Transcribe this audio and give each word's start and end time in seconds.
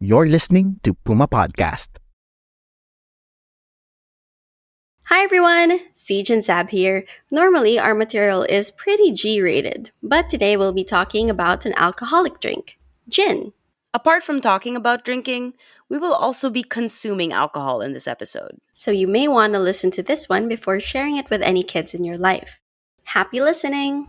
You're 0.00 0.28
listening 0.28 0.80
to 0.84 0.94
Puma 0.94 1.28
Podcast. 1.28 1.88
Hi 5.04 5.24
everyone, 5.24 5.80
Ceej 5.92 6.30
and 6.30 6.44
Sab 6.44 6.70
here. 6.70 7.04
Normally, 7.30 7.78
our 7.78 7.94
material 7.94 8.42
is 8.42 8.70
pretty 8.70 9.10
G 9.12 9.40
rated, 9.40 9.90
but 10.02 10.28
today 10.28 10.56
we'll 10.56 10.72
be 10.72 10.84
talking 10.84 11.28
about 11.28 11.66
an 11.66 11.74
alcoholic 11.76 12.40
drink 12.40 12.78
gin. 13.08 13.52
Apart 13.94 14.22
from 14.22 14.40
talking 14.40 14.76
about 14.76 15.04
drinking, 15.04 15.54
we 15.88 15.98
will 15.98 16.14
also 16.14 16.50
be 16.50 16.62
consuming 16.62 17.32
alcohol 17.32 17.80
in 17.80 17.92
this 17.92 18.06
episode. 18.06 18.58
So 18.74 18.90
you 18.90 19.08
may 19.08 19.28
want 19.28 19.54
to 19.54 19.58
listen 19.58 19.90
to 19.92 20.02
this 20.02 20.28
one 20.28 20.46
before 20.46 20.78
sharing 20.78 21.16
it 21.16 21.30
with 21.30 21.42
any 21.42 21.62
kids 21.62 21.94
in 21.94 22.04
your 22.04 22.18
life. 22.18 22.60
Happy 23.04 23.40
listening! 23.40 24.08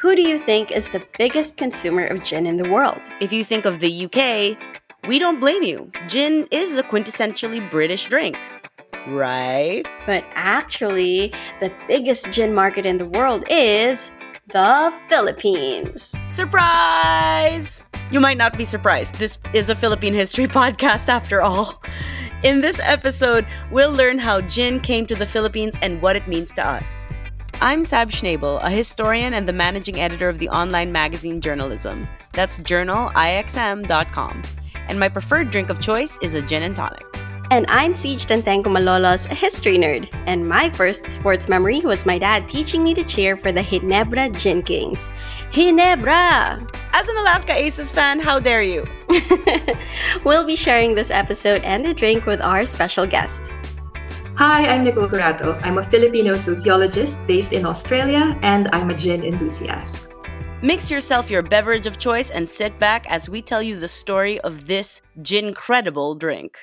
Who 0.00 0.16
do 0.16 0.22
you 0.22 0.38
think 0.38 0.72
is 0.72 0.88
the 0.88 1.02
biggest 1.18 1.58
consumer 1.58 2.06
of 2.06 2.24
gin 2.24 2.46
in 2.46 2.56
the 2.56 2.70
world? 2.70 3.02
If 3.20 3.34
you 3.34 3.44
think 3.44 3.66
of 3.66 3.80
the 3.80 4.06
UK, 4.06 4.56
we 5.06 5.18
don't 5.18 5.40
blame 5.40 5.62
you. 5.62 5.92
Gin 6.08 6.48
is 6.50 6.78
a 6.78 6.82
quintessentially 6.82 7.70
British 7.70 8.06
drink, 8.06 8.40
right? 9.08 9.86
But 10.06 10.24
actually, 10.34 11.34
the 11.60 11.70
biggest 11.86 12.32
gin 12.32 12.54
market 12.54 12.86
in 12.86 12.96
the 12.96 13.04
world 13.04 13.44
is 13.50 14.10
the 14.48 14.90
Philippines. 15.10 16.14
Surprise! 16.30 17.84
You 18.10 18.20
might 18.20 18.38
not 18.38 18.56
be 18.56 18.64
surprised. 18.64 19.16
This 19.16 19.38
is 19.52 19.68
a 19.68 19.74
Philippine 19.74 20.14
history 20.14 20.46
podcast 20.60 21.08
after 21.08 21.42
all. 21.42 21.82
In 22.42 22.62
this 22.62 22.80
episode, 22.82 23.46
we'll 23.70 23.92
learn 23.92 24.18
how 24.18 24.40
gin 24.40 24.80
came 24.80 25.04
to 25.08 25.14
the 25.14 25.26
Philippines 25.26 25.74
and 25.82 26.00
what 26.00 26.16
it 26.16 26.26
means 26.26 26.54
to 26.54 26.66
us. 26.66 27.04
I'm 27.62 27.84
Sab 27.84 28.10
Schnabel, 28.10 28.58
a 28.64 28.70
historian 28.70 29.34
and 29.34 29.46
the 29.46 29.52
managing 29.52 30.00
editor 30.00 30.30
of 30.30 30.38
the 30.38 30.48
online 30.48 30.92
magazine 30.92 31.42
Journalism. 31.42 32.08
That's 32.32 32.56
journalixm.com. 32.56 34.42
And 34.88 34.98
my 34.98 35.10
preferred 35.10 35.50
drink 35.50 35.68
of 35.68 35.78
choice 35.78 36.18
is 36.22 36.32
a 36.32 36.40
gin 36.40 36.62
and 36.62 36.74
tonic. 36.74 37.04
And 37.50 37.66
I'm 37.68 37.92
Ceej 37.92 38.24
Tantengco 38.24 38.68
Malolos, 38.68 39.30
a 39.30 39.34
history 39.34 39.76
nerd. 39.76 40.08
And 40.26 40.48
my 40.48 40.70
first 40.70 41.10
sports 41.10 41.50
memory 41.50 41.80
was 41.80 42.06
my 42.06 42.16
dad 42.16 42.48
teaching 42.48 42.82
me 42.82 42.94
to 42.94 43.04
cheer 43.04 43.36
for 43.36 43.52
the 43.52 43.60
Ginebra 43.60 44.34
Gin 44.40 44.62
Kings. 44.62 45.10
Ginebra! 45.50 46.66
As 46.94 47.08
an 47.08 47.16
Alaska 47.18 47.52
Aces 47.52 47.92
fan, 47.92 48.20
how 48.20 48.40
dare 48.40 48.62
you? 48.62 48.86
we'll 50.24 50.46
be 50.46 50.56
sharing 50.56 50.94
this 50.94 51.10
episode 51.10 51.62
and 51.62 51.84
the 51.84 51.92
drink 51.92 52.24
with 52.24 52.40
our 52.40 52.64
special 52.64 53.06
guest. 53.06 53.52
Hi, 54.40 54.66
I'm 54.68 54.84
Nicole 54.84 55.06
Curato. 55.06 55.60
I'm 55.62 55.76
a 55.76 55.84
Filipino 55.84 56.34
sociologist 56.34 57.26
based 57.26 57.52
in 57.52 57.66
Australia, 57.66 58.38
and 58.40 58.70
I'm 58.72 58.88
a 58.88 58.94
gin 58.94 59.22
enthusiast. 59.22 60.08
Mix 60.62 60.90
yourself 60.90 61.30
your 61.30 61.42
beverage 61.42 61.86
of 61.86 61.98
choice 61.98 62.30
and 62.30 62.48
sit 62.48 62.78
back 62.78 63.04
as 63.10 63.28
we 63.28 63.42
tell 63.42 63.62
you 63.62 63.78
the 63.78 63.86
story 63.86 64.40
of 64.40 64.66
this 64.66 65.02
gin-credible 65.20 66.14
drink. 66.14 66.56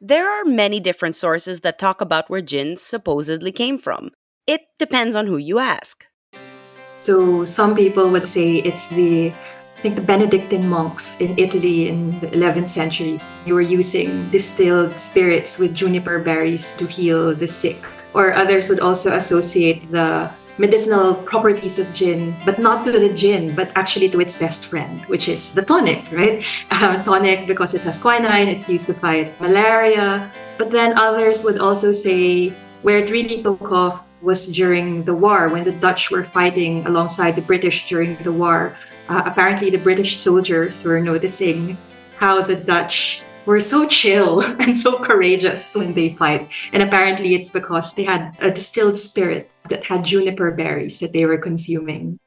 There 0.00 0.28
are 0.28 0.44
many 0.44 0.80
different 0.80 1.14
sources 1.14 1.60
that 1.60 1.78
talk 1.78 2.00
about 2.00 2.28
where 2.28 2.42
gin 2.42 2.76
supposedly 2.76 3.52
came 3.52 3.78
from. 3.78 4.10
It 4.48 4.62
depends 4.80 5.14
on 5.14 5.28
who 5.28 5.36
you 5.36 5.60
ask. 5.60 6.06
So, 6.96 7.44
some 7.44 7.76
people 7.76 8.10
would 8.10 8.26
say 8.26 8.56
it's 8.56 8.88
the 8.88 9.32
I 9.80 9.82
think 9.82 9.96
the 9.96 10.04
Benedictine 10.04 10.68
monks 10.68 11.16
in 11.24 11.32
Italy 11.40 11.88
in 11.88 12.12
the 12.20 12.28
11th 12.36 12.68
century, 12.68 13.18
they 13.46 13.52
were 13.56 13.64
using 13.64 14.28
distilled 14.28 14.92
spirits 15.00 15.58
with 15.58 15.72
juniper 15.72 16.20
berries 16.20 16.76
to 16.76 16.84
heal 16.84 17.32
the 17.32 17.48
sick. 17.48 17.80
Or 18.12 18.36
others 18.36 18.68
would 18.68 18.80
also 18.80 19.16
associate 19.16 19.90
the 19.90 20.28
medicinal 20.58 21.14
properties 21.24 21.78
of 21.78 21.88
gin, 21.94 22.36
but 22.44 22.58
not 22.58 22.84
to 22.84 22.92
the 22.92 23.08
gin, 23.16 23.56
but 23.56 23.72
actually 23.74 24.10
to 24.10 24.20
its 24.20 24.36
best 24.36 24.66
friend, 24.66 25.00
which 25.08 25.32
is 25.32 25.56
the 25.56 25.64
tonic, 25.64 26.04
right? 26.12 26.44
Uh, 26.70 27.02
tonic 27.04 27.48
because 27.48 27.72
it 27.72 27.80
has 27.80 27.98
quinine, 27.98 28.48
it's 28.48 28.68
used 28.68 28.84
to 28.88 28.92
fight 28.92 29.32
malaria. 29.40 30.28
But 30.58 30.72
then 30.72 30.92
others 30.98 31.42
would 31.42 31.56
also 31.56 31.92
say 31.92 32.52
where 32.84 32.98
it 32.98 33.08
really 33.08 33.42
took 33.42 33.72
off 33.72 34.04
was 34.20 34.46
during 34.52 35.04
the 35.04 35.16
war 35.16 35.48
when 35.48 35.64
the 35.64 35.72
Dutch 35.72 36.10
were 36.10 36.24
fighting 36.24 36.84
alongside 36.84 37.32
the 37.32 37.40
British 37.48 37.88
during 37.88 38.16
the 38.20 38.32
war 38.32 38.76
uh, 39.10 39.24
apparently 39.26 39.70
the 39.70 39.78
British 39.78 40.18
soldiers 40.18 40.84
were 40.84 41.00
noticing 41.00 41.76
how 42.16 42.40
the 42.40 42.54
Dutch 42.54 43.20
were 43.44 43.60
so 43.60 43.88
chill 43.88 44.40
and 44.60 44.78
so 44.78 44.98
courageous 44.98 45.74
when 45.74 45.94
they 45.94 46.10
fight. 46.14 46.48
And 46.72 46.82
apparently 46.82 47.34
it's 47.34 47.50
because 47.50 47.94
they 47.94 48.04
had 48.04 48.36
a 48.40 48.52
distilled 48.52 48.96
spirit 48.96 49.50
that 49.68 49.84
had 49.84 50.04
juniper 50.04 50.52
berries 50.52 51.00
that 51.00 51.12
they 51.12 51.26
were 51.26 51.38
consuming. 51.38 52.18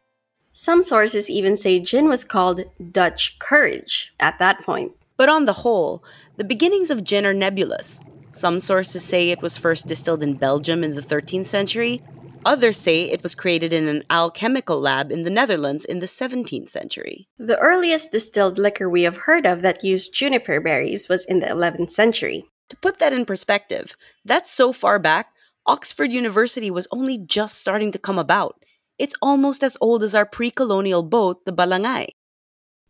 Some 0.51 0.83
sources 0.83 1.29
even 1.29 1.57
say 1.57 1.79
gin 1.79 2.09
was 2.09 2.23
called 2.23 2.61
Dutch 2.91 3.39
courage 3.39 4.13
at 4.19 4.37
that 4.39 4.61
point. 4.61 4.91
But 5.15 5.29
on 5.29 5.45
the 5.45 5.53
whole, 5.53 6.03
the 6.37 6.43
beginnings 6.43 6.91
of 6.91 7.03
gin 7.03 7.25
are 7.25 7.33
nebulous. 7.33 8.01
Some 8.31 8.59
sources 8.59 9.03
say 9.03 9.29
it 9.29 9.41
was 9.41 9.57
first 9.57 9.87
distilled 9.87 10.21
in 10.21 10.35
Belgium 10.35 10.83
in 10.83 10.95
the 10.95 11.01
13th 11.01 11.45
century, 11.45 12.01
Others 12.45 12.77
say 12.77 13.03
it 13.03 13.23
was 13.23 13.35
created 13.35 13.71
in 13.71 13.87
an 13.87 14.03
alchemical 14.09 14.79
lab 14.79 15.11
in 15.11 15.23
the 15.23 15.29
Netherlands 15.29 15.85
in 15.85 15.99
the 15.99 16.05
17th 16.05 16.69
century. 16.69 17.27
The 17.37 17.57
earliest 17.59 18.11
distilled 18.11 18.57
liquor 18.57 18.89
we 18.89 19.03
have 19.03 19.17
heard 19.17 19.45
of 19.45 19.61
that 19.61 19.83
used 19.83 20.13
juniper 20.13 20.59
berries 20.59 21.07
was 21.07 21.23
in 21.25 21.39
the 21.39 21.47
11th 21.47 21.91
century. 21.91 22.43
To 22.69 22.75
put 22.77 22.99
that 22.99 23.13
in 23.13 23.25
perspective, 23.25 23.95
that's 24.25 24.51
so 24.51 24.73
far 24.73 24.99
back, 24.99 25.27
Oxford 25.65 26.11
University 26.11 26.69
was 26.69 26.87
only 26.91 27.17
just 27.17 27.55
starting 27.55 27.91
to 27.93 27.99
come 27.99 28.19
about. 28.19 28.63
It's 28.99 29.15
almost 29.21 29.63
as 29.63 29.77
old 29.79 30.03
as 30.03 30.13
our 30.13 30.25
pre 30.25 30.51
colonial 30.51 31.03
boat, 31.03 31.45
the 31.45 31.53
Balangay. 31.53 32.09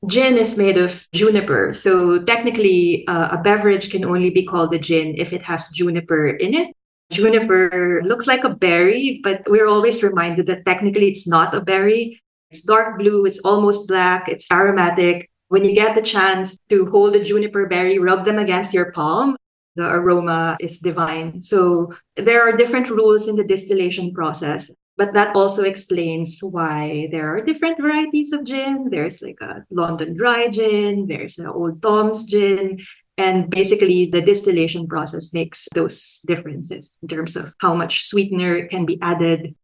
Gin 0.07 0.37
is 0.37 0.57
made 0.57 0.77
of 0.77 1.07
juniper. 1.13 1.73
So 1.73 2.21
technically, 2.23 3.05
uh, 3.07 3.37
a 3.37 3.41
beverage 3.41 3.89
can 3.89 4.03
only 4.03 4.29
be 4.29 4.43
called 4.43 4.73
a 4.73 4.79
gin 4.79 5.15
if 5.17 5.31
it 5.31 5.43
has 5.43 5.69
juniper 5.69 6.27
in 6.27 6.53
it. 6.53 6.75
Juniper 7.13 8.01
looks 8.03 8.27
like 8.27 8.43
a 8.43 8.55
berry, 8.55 9.21
but 9.23 9.43
we're 9.47 9.67
always 9.67 10.03
reminded 10.03 10.47
that 10.47 10.65
technically 10.65 11.07
it's 11.07 11.27
not 11.27 11.53
a 11.53 11.61
berry. 11.61 12.19
It's 12.51 12.61
dark 12.61 12.99
blue, 12.99 13.25
it's 13.25 13.39
almost 13.39 13.87
black, 13.87 14.29
it's 14.29 14.45
aromatic. 14.51 15.29
When 15.47 15.63
you 15.63 15.73
get 15.73 15.95
the 15.95 16.01
chance 16.01 16.57
to 16.69 16.85
hold 16.89 17.15
a 17.15 17.23
juniper 17.23 17.67
berry, 17.67 17.97
rub 17.97 18.25
them 18.25 18.37
against 18.37 18.73
your 18.73 18.91
palm, 18.91 19.37
the 19.75 19.89
aroma 19.89 20.55
is 20.59 20.79
divine. 20.79 21.43
So 21.43 21.93
there 22.15 22.41
are 22.47 22.57
different 22.57 22.89
rules 22.89 23.27
in 23.27 23.35
the 23.35 23.43
distillation 23.43 24.13
process, 24.13 24.69
but 24.97 25.13
that 25.13 25.35
also 25.35 25.63
explains 25.63 26.39
why 26.41 27.09
there 27.11 27.35
are 27.35 27.41
different 27.41 27.81
varieties 27.81 28.33
of 28.33 28.45
gin. 28.45 28.89
There's 28.91 29.21
like 29.21 29.41
a 29.41 29.65
London 29.71 30.15
dry 30.15 30.49
gin, 30.49 31.07
there's 31.07 31.39
an 31.39 31.47
Old 31.47 31.81
Tom's 31.81 32.23
gin, 32.25 32.77
and 33.17 33.49
basically, 33.49 34.07
the 34.07 34.21
distillation 34.21 34.87
process 34.87 35.33
makes 35.33 35.67
those 35.75 36.21
differences 36.25 36.89
in 37.01 37.07
terms 37.07 37.35
of 37.35 37.53
how 37.59 37.75
much 37.75 38.05
sweetener 38.05 38.67
can 38.67 38.85
be 38.85 38.97
added. 39.01 39.55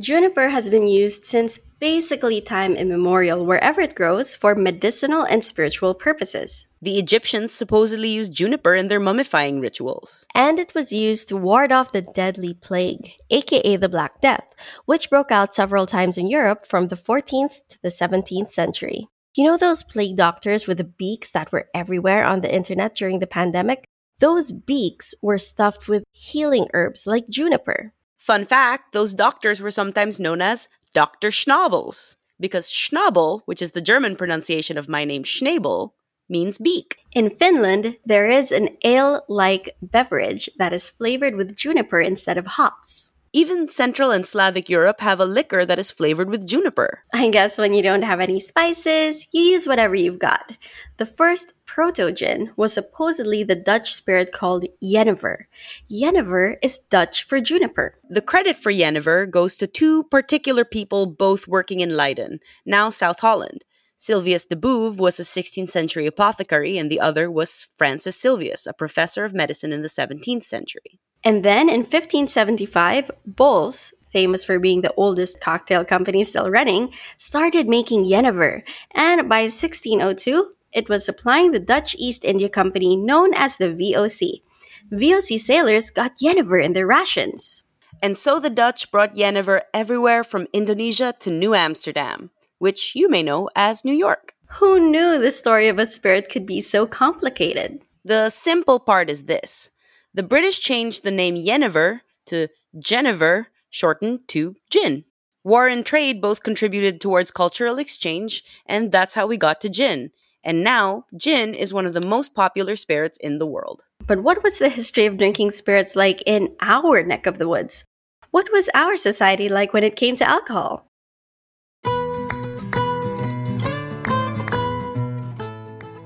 Juniper 0.00 0.48
has 0.48 0.70
been 0.70 0.88
used 0.88 1.26
since 1.26 1.60
basically 1.78 2.40
time 2.40 2.74
immemorial 2.74 3.44
wherever 3.44 3.80
it 3.80 3.94
grows 3.94 4.34
for 4.34 4.54
medicinal 4.54 5.22
and 5.22 5.44
spiritual 5.44 5.94
purposes. 5.94 6.66
The 6.80 6.98
Egyptians 6.98 7.52
supposedly 7.52 8.08
used 8.08 8.32
juniper 8.32 8.74
in 8.74 8.88
their 8.88 8.98
mummifying 8.98 9.60
rituals. 9.60 10.26
And 10.34 10.58
it 10.58 10.74
was 10.74 10.92
used 10.92 11.28
to 11.28 11.36
ward 11.36 11.72
off 11.72 11.92
the 11.92 12.00
deadly 12.00 12.54
plague, 12.54 13.12
aka 13.30 13.76
the 13.76 13.88
Black 13.88 14.20
Death, 14.20 14.48
which 14.86 15.10
broke 15.10 15.30
out 15.30 15.54
several 15.54 15.86
times 15.86 16.16
in 16.16 16.26
Europe 16.26 16.66
from 16.66 16.88
the 16.88 16.96
14th 16.96 17.60
to 17.68 17.78
the 17.82 17.90
17th 17.90 18.50
century. 18.50 19.08
You 19.34 19.44
know 19.44 19.56
those 19.56 19.82
plague 19.82 20.16
doctors 20.16 20.66
with 20.66 20.76
the 20.76 20.84
beaks 20.84 21.30
that 21.30 21.52
were 21.52 21.68
everywhere 21.74 22.22
on 22.22 22.42
the 22.42 22.54
internet 22.54 22.94
during 22.94 23.18
the 23.18 23.26
pandemic? 23.26 23.88
Those 24.18 24.50
beaks 24.50 25.14
were 25.22 25.38
stuffed 25.38 25.88
with 25.88 26.04
healing 26.12 26.66
herbs 26.74 27.06
like 27.06 27.30
juniper. 27.30 27.94
Fun 28.18 28.44
fact 28.44 28.92
those 28.92 29.14
doctors 29.14 29.62
were 29.62 29.70
sometimes 29.70 30.20
known 30.20 30.42
as 30.42 30.68
Dr. 30.92 31.28
Schnabels 31.28 32.16
because 32.38 32.68
Schnabel, 32.68 33.40
which 33.46 33.62
is 33.62 33.72
the 33.72 33.80
German 33.80 34.16
pronunciation 34.16 34.76
of 34.76 34.86
my 34.86 35.06
name 35.06 35.22
Schnabel, 35.22 35.92
means 36.28 36.58
beak. 36.58 36.98
In 37.12 37.30
Finland, 37.30 37.96
there 38.04 38.28
is 38.28 38.52
an 38.52 38.76
ale 38.84 39.22
like 39.30 39.74
beverage 39.80 40.50
that 40.58 40.74
is 40.74 40.90
flavored 40.90 41.36
with 41.36 41.56
juniper 41.56 42.02
instead 42.02 42.36
of 42.36 42.46
hops. 42.46 43.11
Even 43.34 43.66
Central 43.66 44.10
and 44.10 44.26
Slavic 44.26 44.68
Europe 44.68 45.00
have 45.00 45.18
a 45.18 45.24
liquor 45.24 45.64
that 45.64 45.78
is 45.78 45.90
flavored 45.90 46.28
with 46.28 46.46
juniper. 46.46 47.02
I 47.14 47.30
guess 47.30 47.56
when 47.56 47.72
you 47.72 47.82
don't 47.82 48.02
have 48.02 48.20
any 48.20 48.38
spices, 48.38 49.26
you 49.32 49.40
use 49.40 49.66
whatever 49.66 49.94
you've 49.94 50.18
got. 50.18 50.52
The 50.98 51.06
first 51.06 51.54
proto 51.64 52.12
gin 52.12 52.52
was 52.56 52.74
supposedly 52.74 53.42
the 53.42 53.56
Dutch 53.56 53.94
spirit 53.94 54.32
called 54.32 54.66
Jenever. 54.82 55.48
Jenever 55.90 56.58
is 56.62 56.80
Dutch 56.90 57.22
for 57.22 57.40
juniper. 57.40 57.98
The 58.06 58.20
credit 58.20 58.58
for 58.58 58.70
Jenever 58.70 59.24
goes 59.24 59.56
to 59.56 59.66
two 59.66 60.04
particular 60.04 60.66
people 60.66 61.06
both 61.06 61.48
working 61.48 61.80
in 61.80 61.96
Leiden, 61.96 62.38
now 62.66 62.90
South 62.90 63.20
Holland. 63.20 63.64
Sylvius 63.96 64.44
de 64.44 64.56
Bouve 64.56 64.98
was 64.98 65.18
a 65.18 65.22
16th 65.22 65.70
century 65.70 66.06
apothecary, 66.06 66.76
and 66.76 66.90
the 66.90 67.00
other 67.00 67.30
was 67.30 67.68
Francis 67.78 68.20
Sylvius, 68.20 68.66
a 68.66 68.74
professor 68.74 69.24
of 69.24 69.32
medicine 69.32 69.72
in 69.72 69.80
the 69.80 69.88
17th 69.88 70.44
century. 70.44 71.00
And 71.24 71.44
then 71.44 71.68
in 71.68 71.80
1575, 71.80 73.10
Bols, 73.28 73.92
famous 74.10 74.44
for 74.44 74.58
being 74.58 74.82
the 74.82 74.94
oldest 74.94 75.40
cocktail 75.40 75.84
company 75.84 76.24
still 76.24 76.50
running, 76.50 76.92
started 77.16 77.68
making 77.68 78.08
Jenever. 78.08 78.64
And 78.92 79.28
by 79.28 79.42
1602, 79.42 80.52
it 80.72 80.88
was 80.88 81.04
supplying 81.04 81.50
the 81.50 81.60
Dutch 81.60 81.94
East 81.98 82.24
India 82.24 82.48
Company 82.48 82.96
known 82.96 83.34
as 83.34 83.56
the 83.56 83.68
VOC. 83.68 84.42
VOC 84.90 85.38
sailors 85.38 85.90
got 85.90 86.18
Jenever 86.18 86.58
in 86.58 86.72
their 86.72 86.86
rations. 86.86 87.64
And 88.02 88.18
so 88.18 88.40
the 88.40 88.50
Dutch 88.50 88.90
brought 88.90 89.14
Jenever 89.14 89.62
everywhere 89.72 90.24
from 90.24 90.48
Indonesia 90.52 91.14
to 91.20 91.30
New 91.30 91.54
Amsterdam, 91.54 92.30
which 92.58 92.96
you 92.96 93.08
may 93.08 93.22
know 93.22 93.48
as 93.54 93.84
New 93.84 93.94
York. 93.94 94.34
Who 94.58 94.90
knew 94.90 95.18
the 95.18 95.30
story 95.30 95.68
of 95.68 95.78
a 95.78 95.86
spirit 95.86 96.28
could 96.28 96.44
be 96.44 96.60
so 96.60 96.86
complicated? 96.86 97.80
The 98.04 98.28
simple 98.28 98.80
part 98.80 99.08
is 99.08 99.24
this 99.24 99.70
the 100.14 100.22
British 100.22 100.60
changed 100.60 101.02
the 101.02 101.10
name 101.10 101.42
Jenever 101.42 102.02
to 102.26 102.48
Genever, 102.76 103.46
shortened 103.70 104.28
to 104.28 104.56
gin. 104.70 105.04
War 105.44 105.66
and 105.66 105.84
trade 105.84 106.20
both 106.20 106.42
contributed 106.42 107.00
towards 107.00 107.30
cultural 107.30 107.78
exchange, 107.78 108.44
and 108.66 108.92
that's 108.92 109.14
how 109.14 109.26
we 109.26 109.36
got 109.36 109.60
to 109.62 109.68
gin. 109.68 110.10
And 110.44 110.62
now, 110.62 111.04
gin 111.16 111.54
is 111.54 111.72
one 111.72 111.86
of 111.86 111.94
the 111.94 112.00
most 112.00 112.34
popular 112.34 112.76
spirits 112.76 113.18
in 113.18 113.38
the 113.38 113.46
world. 113.46 113.82
But 114.06 114.22
what 114.22 114.42
was 114.42 114.58
the 114.58 114.68
history 114.68 115.06
of 115.06 115.16
drinking 115.16 115.52
spirits 115.52 115.96
like 115.96 116.22
in 116.26 116.54
our 116.60 117.02
neck 117.02 117.26
of 117.26 117.38
the 117.38 117.48
woods? 117.48 117.84
What 118.30 118.50
was 118.52 118.68
our 118.74 118.96
society 118.96 119.48
like 119.48 119.72
when 119.72 119.84
it 119.84 119.96
came 119.96 120.16
to 120.16 120.28
alcohol? 120.28 120.88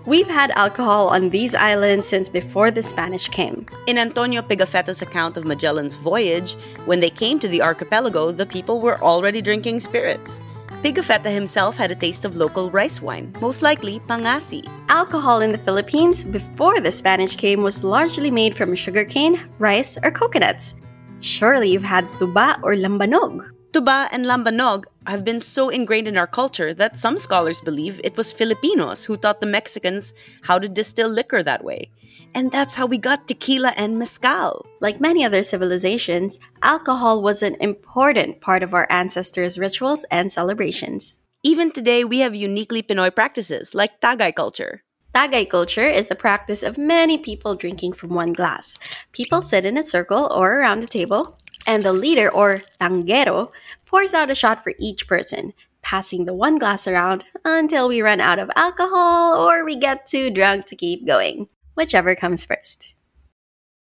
We've 0.07 0.29
had 0.29 0.53
alcohol 0.53 1.09
on 1.09 1.31
these 1.31 1.57
islands 1.57 2.07
since 2.07 2.29
before 2.29 2.71
the 2.71 2.81
Spanish 2.81 3.27
came. 3.27 3.67
In 3.89 3.99
Antonio 3.99 4.41
Pigafetta's 4.41 5.03
account 5.03 5.37
of 5.37 5.45
Magellan's 5.45 5.97
voyage, 5.97 6.55
when 6.85 7.01
they 7.01 7.11
came 7.11 7.41
to 7.41 7.49
the 7.49 7.61
archipelago, 7.61 8.31
the 8.31 8.47
people 8.47 8.81
were 8.81 9.03
already 9.03 9.43
drinking 9.43 9.81
spirits. 9.81 10.43
Pigafetta 10.85 11.33
himself 11.35 11.77
had 11.77 11.91
a 11.91 11.97
taste 11.97 12.25
of 12.25 12.37
local 12.37 12.71
rice 12.71 13.03
wine, 13.03 13.35
most 13.41 13.63
likely 13.63 13.99
pangasi. 14.07 14.71
Alcohol 14.89 15.41
in 15.41 15.51
the 15.51 15.59
Philippines 15.59 16.23
before 16.23 16.79
the 16.81 16.93
Spanish 16.93 17.35
came 17.35 17.65
was 17.65 17.83
largely 17.83 18.31
made 18.31 18.55
from 18.55 18.77
sugarcane, 18.77 19.41
rice, 19.59 19.99
or 20.05 20.13
coconuts. 20.13 20.77
Surely 21.19 21.71
you've 21.71 21.83
had 21.83 22.07
tuba 22.21 22.61
or 22.63 22.77
lambanog. 22.77 23.56
Tuba 23.77 24.09
and 24.11 24.25
lambanog 24.25 24.87
have 25.07 25.23
been 25.23 25.39
so 25.39 25.69
ingrained 25.69 26.09
in 26.09 26.17
our 26.17 26.27
culture 26.27 26.73
that 26.73 26.99
some 26.99 27.19
scholars 27.19 27.61
believe 27.61 28.01
it 28.03 28.17
was 28.17 28.33
Filipinos 28.33 29.05
who 29.05 29.19
taught 29.19 29.43
the 29.43 29.47
Mexicans 29.47 30.15
how 30.45 30.59
to 30.59 30.67
distill 30.67 31.11
liquor 31.11 31.43
that 31.43 31.63
way. 31.63 31.91
And 32.35 32.51
that's 32.51 32.77
how 32.77 32.87
we 32.87 32.97
got 32.97 33.29
tequila 33.29 33.75
and 33.77 33.99
mezcal. 33.99 34.65
Like 34.81 34.99
many 34.99 35.27
other 35.27 35.43
civilizations, 35.43 36.39
alcohol 36.63 37.21
was 37.21 37.43
an 37.43 37.57
important 37.61 38.41
part 38.41 38.63
of 38.63 38.73
our 38.73 38.87
ancestors' 38.89 39.59
rituals 39.59 40.07
and 40.11 40.33
celebrations. 40.33 41.21
Even 41.43 41.71
today, 41.71 42.03
we 42.03 42.21
have 42.21 42.35
uniquely 42.35 42.83
Pinoy 42.83 43.15
practices 43.15 43.75
like 43.75 44.01
Tagay 44.01 44.35
culture. 44.35 44.85
Tagay 45.15 45.49
culture 45.49 45.89
is 45.89 46.09
the 46.09 46.15
practice 46.15 46.63
of 46.63 46.79
many 46.79 47.17
people 47.17 47.55
drinking 47.55 47.93
from 47.93 48.11
one 48.11 48.33
glass. 48.33 48.79
People 49.13 49.41
sit 49.41 49.65
in 49.65 49.77
a 49.77 49.85
circle 49.85 50.31
or 50.31 50.61
around 50.61 50.83
a 50.83 50.87
table, 50.87 51.39
and 51.67 51.83
the 51.83 51.93
leader, 51.93 52.31
or 52.31 52.63
tanguero, 52.81 53.51
pours 53.85 54.15
out 54.15 54.31
a 54.31 54.35
shot 54.35 54.63
for 54.63 54.73
each 54.79 55.07
person, 55.07 55.53
passing 55.83 56.25
the 56.25 56.35
one 56.35 56.59
glass 56.59 56.87
around 56.87 57.25
until 57.45 57.89
we 57.89 58.03
run 58.03 58.21
out 58.21 58.39
of 58.39 58.51
alcohol 58.57 59.35
or 59.35 59.65
we 59.65 59.77
get 59.77 60.07
too 60.07 60.31
drunk 60.31 60.67
to 60.67 60.77
keep 60.77 61.07
going, 61.07 61.49
whichever 61.75 62.15
comes 62.15 62.45
first. 62.45 62.95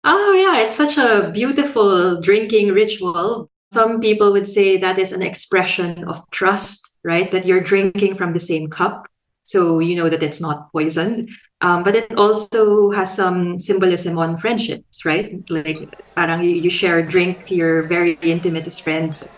Oh, 0.05 0.33
yeah, 0.33 0.65
it's 0.65 0.77
such 0.77 0.97
a 0.97 1.31
beautiful 1.33 2.21
drinking 2.21 2.73
ritual. 2.73 3.51
Some 3.73 4.01
people 4.01 4.33
would 4.33 4.49
say 4.49 4.79
that 4.79 4.99
is 4.99 5.13
an 5.13 5.23
expression 5.23 6.05
of 6.05 6.23
trust, 6.31 6.97
right? 7.05 7.31
That 7.31 7.45
you're 7.45 7.61
drinking 7.61 8.15
from 8.15 8.33
the 8.33 8.41
same 8.41 8.69
cup. 8.69 9.07
So 9.43 9.79
you 9.79 9.97
know 9.97 10.09
that 10.09 10.23
it's 10.23 10.41
not 10.41 10.71
poisoned. 10.73 11.29
Um, 11.61 11.85
but 11.85 11.95
it 11.95 12.17
also 12.17 12.91
has 12.93 13.15
some 13.15 13.59
symbolism 13.59 14.19
on 14.19 14.39
friendships, 14.39 15.05
right? 15.05 15.45
Like 15.51 15.93
parang 16.15 16.43
you, 16.43 16.57
you 16.57 16.71
share 16.71 16.99
a 16.99 17.07
drink 17.07 17.47
to 17.47 17.55
your 17.55 17.83
very 17.83 18.19
intimate 18.23 18.73
friends. 18.73 19.29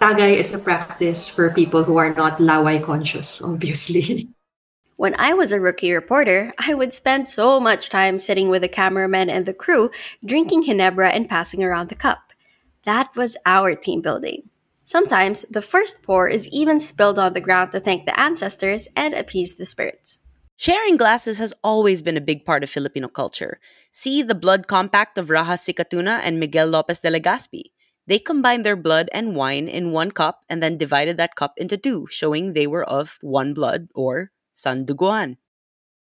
Tagay 0.00 0.36
is 0.36 0.52
a 0.52 0.58
practice 0.58 1.30
for 1.30 1.48
people 1.50 1.84
who 1.84 1.96
are 1.96 2.12
not 2.12 2.40
laway 2.40 2.78
conscious, 2.80 3.40
obviously. 3.42 4.28
When 5.00 5.16
I 5.16 5.32
was 5.32 5.50
a 5.50 5.60
rookie 5.60 5.94
reporter, 5.94 6.52
I 6.58 6.74
would 6.74 6.92
spend 6.92 7.26
so 7.26 7.58
much 7.58 7.88
time 7.88 8.18
sitting 8.18 8.50
with 8.50 8.60
the 8.60 8.68
cameraman 8.68 9.30
and 9.30 9.46
the 9.46 9.54
crew, 9.54 9.90
drinking 10.22 10.64
Ginebra 10.64 11.08
and 11.08 11.26
passing 11.26 11.64
around 11.64 11.88
the 11.88 11.94
cup. 11.94 12.34
That 12.84 13.08
was 13.16 13.34
our 13.46 13.74
team 13.74 14.02
building. 14.02 14.49
Sometimes 14.90 15.46
the 15.46 15.62
first 15.62 16.02
pour 16.02 16.26
is 16.26 16.50
even 16.50 16.80
spilled 16.82 17.16
on 17.16 17.32
the 17.32 17.40
ground 17.40 17.70
to 17.70 17.78
thank 17.78 18.06
the 18.06 18.18
ancestors 18.18 18.88
and 18.96 19.14
appease 19.14 19.54
the 19.54 19.64
spirits. 19.64 20.18
Sharing 20.56 20.96
glasses 20.96 21.38
has 21.38 21.54
always 21.62 22.02
been 22.02 22.16
a 22.16 22.20
big 22.20 22.44
part 22.44 22.64
of 22.64 22.74
Filipino 22.74 23.06
culture. 23.06 23.60
See 23.92 24.20
the 24.20 24.34
blood 24.34 24.66
compact 24.66 25.16
of 25.16 25.30
Raja 25.30 25.54
Sikatuna 25.54 26.18
and 26.24 26.40
Miguel 26.40 26.66
Lopez 26.66 26.98
de 26.98 27.08
Legazpi. 27.08 27.70
They 28.08 28.18
combined 28.18 28.66
their 28.66 28.74
blood 28.74 29.08
and 29.14 29.36
wine 29.36 29.68
in 29.68 29.92
one 29.92 30.10
cup 30.10 30.42
and 30.50 30.60
then 30.60 30.76
divided 30.76 31.16
that 31.18 31.36
cup 31.36 31.54
into 31.56 31.76
two, 31.76 32.08
showing 32.10 32.52
they 32.52 32.66
were 32.66 32.82
of 32.82 33.16
one 33.22 33.54
blood 33.54 33.86
or 33.94 34.32
sanduguan. 34.56 35.36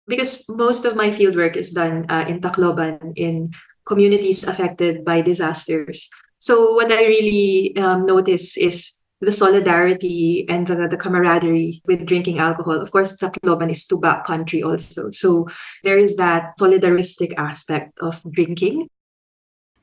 Because 0.08 0.42
most 0.48 0.84
of 0.84 0.96
my 0.96 1.14
fieldwork 1.14 1.54
is 1.54 1.70
done 1.70 2.06
uh, 2.10 2.26
in 2.26 2.40
Tacloban, 2.40 3.12
in 3.14 3.54
communities 3.86 4.42
affected 4.42 5.04
by 5.04 5.20
disasters. 5.20 6.10
So 6.44 6.74
what 6.74 6.92
I 6.92 7.06
really 7.06 7.74
um, 7.78 8.04
notice 8.04 8.58
is 8.58 8.92
the 9.22 9.32
solidarity 9.32 10.44
and 10.46 10.66
the, 10.66 10.88
the 10.88 10.98
camaraderie 10.98 11.80
with 11.86 12.04
drinking 12.04 12.38
alcohol. 12.38 12.82
Of 12.82 12.90
course, 12.90 13.16
Tacloban 13.16 13.72
is 13.72 13.86
tuba 13.86 14.22
country 14.26 14.62
also. 14.62 15.10
So 15.10 15.48
there 15.84 15.96
is 15.96 16.16
that 16.16 16.52
solidaristic 16.60 17.32
aspect 17.38 17.96
of 18.02 18.20
drinking. 18.30 18.88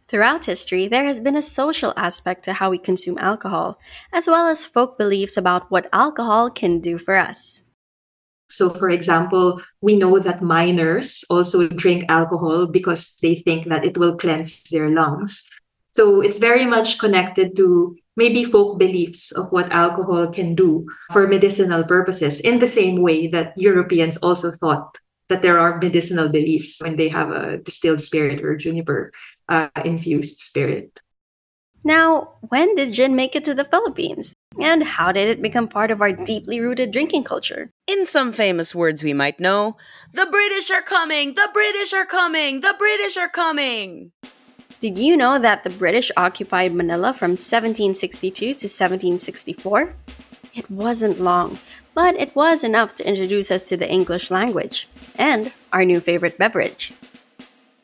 Throughout 0.08 0.46
history, 0.46 0.88
there 0.88 1.06
has 1.06 1.20
been 1.20 1.36
a 1.36 1.42
social 1.42 1.94
aspect 1.98 2.44
to 2.44 2.54
how 2.54 2.70
we 2.70 2.78
consume 2.78 3.18
alcohol, 3.18 3.80
as 4.14 4.28
well 4.28 4.46
as 4.46 4.64
folk 4.64 5.00
beliefs 5.00 5.38
about 5.38 5.72
what 5.72 5.90
alcohol 5.92 6.52
can 6.52 6.80
do 6.80 7.00
for 7.00 7.16
us. 7.16 7.64
So, 8.52 8.70
for 8.70 8.92
example, 8.92 9.64
we 9.82 9.96
know 9.96 10.20
that 10.20 10.44
miners 10.44 11.26
also 11.28 11.68
drink 11.70 12.06
alcohol 12.08 12.68
because 12.68 13.16
they 13.20 13.36
think 13.36 13.68
that 13.70 13.84
it 13.84 13.98
will 13.98 14.16
cleanse 14.16 14.62
their 14.70 14.92
lungs. 14.92 15.50
So, 15.94 16.22
it's 16.22 16.40
very 16.40 16.66
much 16.66 17.00
connected 17.00 17.56
to 17.58 17.96
maybe 18.16 18.44
folk 18.44 18.80
beliefs 18.80 19.32
of 19.32 19.52
what 19.52 19.72
alcohol 19.72 20.28
can 20.28 20.56
do 20.56 20.86
for 21.12 21.28
medicinal 21.28 21.84
purposes, 21.84 22.40
in 22.42 22.60
the 22.60 22.68
same 22.68 23.02
way 23.02 23.28
that 23.28 23.54
Europeans 23.58 24.18
also 24.18 24.52
thought 24.52 24.98
that 25.30 25.42
there 25.42 25.58
are 25.58 25.80
medicinal 25.80 26.28
beliefs 26.28 26.82
when 26.84 26.98
they 26.98 27.08
have 27.08 27.32
a 27.32 27.58
distilled 27.58 28.02
spirit 28.02 28.44
or 28.44 28.56
juniper 28.58 29.12
uh, 29.48 29.70
infused 29.86 30.40
spirit. 30.40 31.00
Now, 31.84 32.36
when 32.50 32.76
did 32.76 32.94
gin 32.94 33.16
make 33.16 33.36
it 33.36 33.44
to 33.46 33.56
the 33.56 33.66
Philippines? 33.66 34.36
And 34.60 34.84
how 34.84 35.12
did 35.12 35.30
it 35.30 35.42
become 35.42 35.68
part 35.68 35.90
of 35.90 36.02
our 36.02 36.12
deeply 36.12 36.60
rooted 36.60 36.92
drinking 36.92 37.24
culture? 37.24 37.72
In 37.88 38.06
some 38.06 38.32
famous 38.34 38.76
words 38.76 39.02
we 39.02 39.14
might 39.14 39.40
know, 39.40 39.78
the 40.14 40.28
British 40.28 40.70
are 40.70 40.84
coming! 40.84 41.34
The 41.34 41.50
British 41.54 41.94
are 41.94 42.06
coming! 42.06 42.62
The 42.62 42.76
British 42.78 43.18
are 43.18 43.30
coming! 43.30 44.12
Did 44.82 44.98
you 44.98 45.16
know 45.16 45.38
that 45.38 45.64
the 45.64 45.70
British 45.70 46.10
occupied 46.18 46.74
Manila 46.74 47.14
from 47.14 47.38
1762 47.38 48.34
to 48.34 48.66
1764? 48.66 49.94
It 50.56 50.72
wasn't 50.72 51.22
long, 51.22 51.60
but 51.94 52.16
it 52.16 52.36
was 52.36 52.64
enough 52.64 52.96
to 52.96 53.08
introduce 53.08 53.52
us 53.52 53.62
to 53.66 53.78
the 53.78 53.88
English 53.88 54.32
language 54.32 54.90
and 55.20 55.54
our 55.72 55.86
new 55.86 56.00
favorite 56.00 56.40
beverage. 56.40 56.94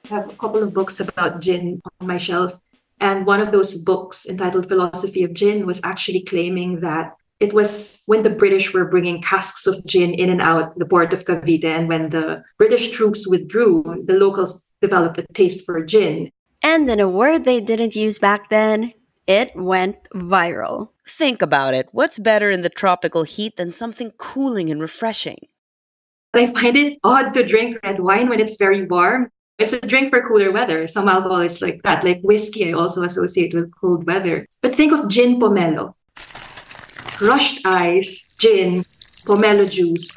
I 0.09 0.15
have 0.15 0.31
a 0.31 0.35
couple 0.37 0.63
of 0.63 0.73
books 0.73 0.99
about 0.99 1.39
gin 1.39 1.81
on 2.01 2.07
my 2.07 2.17
shelf. 2.17 2.59
And 2.99 3.27
one 3.27 3.41
of 3.41 3.51
those 3.51 3.75
books, 3.75 4.25
entitled 4.25 4.67
Philosophy 4.67 5.21
of 5.21 5.35
Gin, 5.35 5.67
was 5.67 5.79
actually 5.83 6.23
claiming 6.23 6.79
that 6.79 7.13
It 7.39 7.53
was 7.53 8.01
when 8.07 8.23
the 8.23 8.31
British 8.31 8.73
were 8.73 8.89
bringing 8.89 9.21
casks 9.21 9.67
of 9.67 9.85
gin 9.85 10.13
in 10.13 10.29
and 10.29 10.41
out 10.41 10.75
the 10.75 10.87
port 10.87 11.13
of 11.13 11.25
Cavite, 11.25 11.65
and 11.65 11.87
when 11.87 12.09
the 12.09 12.43
British 12.57 12.89
troops 12.89 13.27
withdrew, 13.27 14.03
the 14.05 14.17
locals 14.17 14.65
developed 14.81 15.19
a 15.19 15.25
taste 15.33 15.63
for 15.65 15.83
gin. 15.85 16.31
And 16.61 16.89
in 16.89 16.99
a 16.99 17.09
word 17.09 17.43
they 17.43 17.59
didn't 17.59 17.95
use 17.95 18.19
back 18.19 18.49
then, 18.49 18.93
it 19.27 19.51
went 19.55 19.97
viral. 20.13 20.89
Think 21.07 21.41
about 21.41 21.73
it. 21.73 21.89
What's 21.91 22.17
better 22.17 22.49
in 22.49 22.61
the 22.61 22.69
tropical 22.69 23.23
heat 23.23 23.57
than 23.57 23.71
something 23.71 24.11
cooling 24.17 24.69
and 24.69 24.81
refreshing? 24.81 25.47
I 26.33 26.47
find 26.47 26.75
it 26.75 26.99
odd 27.03 27.33
to 27.33 27.45
drink 27.45 27.77
red 27.83 27.99
wine 27.99 28.29
when 28.29 28.39
it's 28.39 28.57
very 28.57 28.85
warm. 28.85 29.29
It's 29.57 29.73
a 29.73 29.81
drink 29.81 30.11
for 30.11 30.21
cooler 30.21 30.51
weather. 30.51 30.85
Some 30.85 31.09
alcohol 31.09 31.41
is 31.41 31.61
like 31.61 31.81
that. 31.83 32.03
Like 32.03 32.21
whiskey, 32.21 32.69
I 32.69 32.73
also 32.73 33.03
associate 33.03 33.53
with 33.53 33.71
cold 33.73 34.05
weather. 34.05 34.45
But 34.61 34.75
think 34.75 34.93
of 34.93 35.07
gin 35.07 35.39
pomelo. 35.39 35.95
Crushed 37.17 37.65
ice, 37.65 38.33
gin, 38.37 38.85
pomelo 39.25 39.69
juice. 39.69 40.11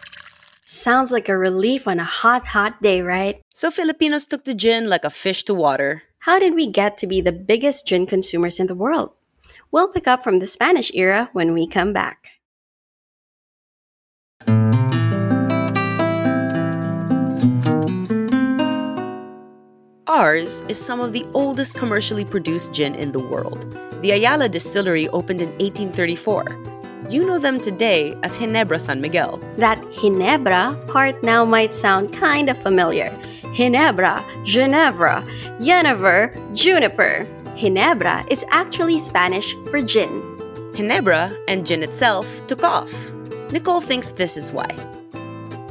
Sounds 0.66 1.11
like 1.11 1.28
a 1.28 1.38
relief 1.38 1.88
on 1.88 1.99
a 1.99 2.04
hot, 2.04 2.47
hot 2.49 2.82
day, 2.82 3.00
right? 3.00 3.40
So 3.54 3.70
Filipinos 3.70 4.26
took 4.26 4.44
to 4.44 4.54
gin 4.54 4.88
like 4.90 5.04
a 5.04 5.11
fish 5.11 5.42
to 5.44 5.54
water. 5.54 6.02
How 6.30 6.38
did 6.38 6.54
we 6.54 6.68
get 6.68 6.96
to 6.99 7.08
be 7.08 7.20
the 7.20 7.32
biggest 7.32 7.88
gin 7.88 8.06
consumers 8.06 8.60
in 8.60 8.68
the 8.68 8.75
world? 8.76 9.10
We'll 9.72 9.88
pick 9.88 10.06
up 10.06 10.22
from 10.22 10.38
the 10.38 10.46
Spanish 10.46 10.92
era 10.94 11.28
when 11.32 11.52
we 11.52 11.66
come 11.66 11.92
back. 11.92 12.38
Ours 20.06 20.62
is 20.68 20.78
some 20.78 21.00
of 21.00 21.12
the 21.12 21.26
oldest 21.34 21.75
commercially 21.75 22.25
produced 22.25 22.72
gin 22.72 22.94
in 22.94 23.10
the 23.10 23.18
world. 23.18 23.76
The 24.00 24.12
Ayala 24.12 24.49
Distillery 24.49 25.08
opened 25.08 25.40
in 25.40 25.49
1834. 25.58 26.44
You 27.10 27.26
know 27.26 27.40
them 27.40 27.58
today 27.58 28.14
as 28.22 28.38
Ginebra 28.38 28.80
San 28.80 29.00
Miguel. 29.00 29.42
That 29.56 29.80
Ginebra 29.99 30.87
part 30.87 31.25
now 31.25 31.44
might 31.44 31.75
sound 31.75 32.12
kind 32.12 32.49
of 32.49 32.56
familiar. 32.56 33.10
Ginebra, 33.52 34.25
Ginevra, 34.45 35.25
Jenever, 35.61 36.33
Juniper. 36.54 37.26
Ginebra 37.57 38.25
is 38.30 38.45
actually 38.50 38.99
Spanish 38.99 39.54
for 39.71 39.83
gin. 39.83 40.23
Ginebra 40.73 41.37
and 41.49 41.66
gin 41.66 41.83
itself 41.83 42.26
took 42.47 42.62
off. 42.62 42.92
Nicole 43.50 43.80
thinks 43.80 44.12
this 44.12 44.37
is 44.37 44.52
why. 44.52 44.71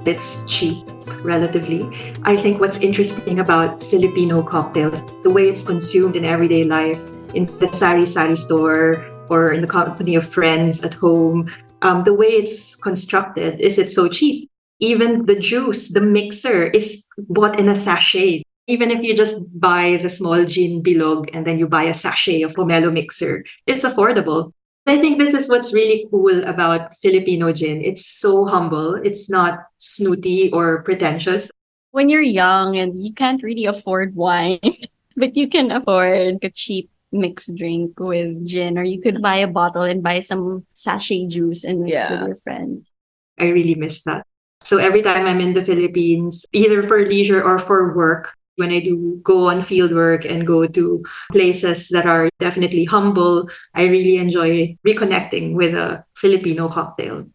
It's 0.05 0.45
cheap, 0.45 0.83
relatively. 1.23 1.87
I 2.23 2.35
think 2.35 2.59
what's 2.59 2.79
interesting 2.79 3.39
about 3.39 3.81
Filipino 3.85 4.43
cocktails, 4.43 5.01
the 5.23 5.29
way 5.29 5.47
it's 5.47 5.63
consumed 5.63 6.17
in 6.17 6.25
everyday 6.25 6.65
life, 6.65 6.99
in 7.33 7.45
the 7.59 7.71
sari 7.71 8.05
sari 8.05 8.35
store 8.35 9.05
or 9.29 9.53
in 9.53 9.61
the 9.61 9.67
company 9.67 10.15
of 10.15 10.27
friends 10.27 10.83
at 10.83 10.93
home, 10.93 11.49
um, 11.81 12.03
the 12.03 12.13
way 12.13 12.27
it's 12.27 12.75
constructed 12.75 13.61
is 13.61 13.79
it's 13.79 13.95
so 13.95 14.09
cheap. 14.09 14.48
Even 14.79 15.25
the 15.25 15.35
juice, 15.35 15.91
the 15.91 16.01
mixer 16.01 16.65
is 16.67 17.05
bought 17.17 17.59
in 17.59 17.67
a 17.69 17.75
sachet. 17.75 18.43
Even 18.67 18.91
if 18.91 19.03
you 19.03 19.15
just 19.15 19.41
buy 19.59 19.99
the 20.01 20.09
small 20.09 20.45
gin 20.45 20.83
bilog 20.83 21.29
and 21.33 21.45
then 21.45 21.57
you 21.57 21.67
buy 21.67 21.83
a 21.83 21.93
sachet 21.93 22.43
of 22.43 22.53
pomelo 22.53 22.93
mixer, 22.93 23.43
it's 23.65 23.83
affordable. 23.83 24.53
I 24.85 24.97
think 24.97 25.19
this 25.19 25.33
is 25.33 25.49
what's 25.49 25.73
really 25.73 26.07
cool 26.09 26.43
about 26.45 26.95
Filipino 26.97 27.51
gin. 27.51 27.81
It's 27.81 28.05
so 28.05 28.45
humble. 28.45 28.95
It's 28.95 29.29
not 29.29 29.59
snooty 29.77 30.49
or 30.51 30.81
pretentious. 30.83 31.51
When 31.91 32.09
you're 32.09 32.21
young 32.21 32.77
and 32.77 33.03
you 33.03 33.13
can't 33.13 33.43
really 33.43 33.65
afford 33.65 34.15
wine, 34.15 34.59
but 35.15 35.35
you 35.35 35.49
can 35.49 35.71
afford 35.71 36.39
a 36.43 36.49
cheap 36.49 36.89
mixed 37.11 37.55
drink 37.55 37.99
with 37.99 38.45
gin, 38.47 38.77
or 38.77 38.83
you 38.83 39.01
could 39.01 39.21
buy 39.21 39.37
a 39.37 39.47
bottle 39.47 39.81
and 39.81 40.01
buy 40.03 40.19
some 40.21 40.65
sachet 40.73 41.27
juice 41.27 41.63
and 41.63 41.81
mix 41.81 41.93
Yeah. 41.93 42.11
with 42.11 42.27
your 42.29 42.37
friends. 42.37 42.93
I 43.39 43.47
really 43.49 43.75
miss 43.75 44.03
that. 44.03 44.25
So 44.61 44.77
every 44.77 45.01
time 45.01 45.25
I'm 45.25 45.41
in 45.41 45.53
the 45.53 45.63
Philippines, 45.63 46.45
either 46.51 46.83
for 46.83 47.05
leisure 47.05 47.41
or 47.41 47.59
for 47.59 47.95
work, 47.95 48.35
when 48.59 48.71
I 48.71 48.81
do 48.81 49.19
go 49.23 49.47
on 49.49 49.61
field 49.61 49.93
work 49.93 50.25
and 50.25 50.45
go 50.45 50.67
to 50.67 51.03
places 51.31 51.87
that 51.89 52.05
are 52.05 52.29
definitely 52.39 52.83
humble, 52.83 53.49
I 53.73 53.87
really 53.87 54.17
enjoy 54.17 54.75
reconnecting 54.85 55.55
with 55.55 55.73
a 55.73 56.03
Filipino 56.15 56.67
cocktail. 56.67 57.25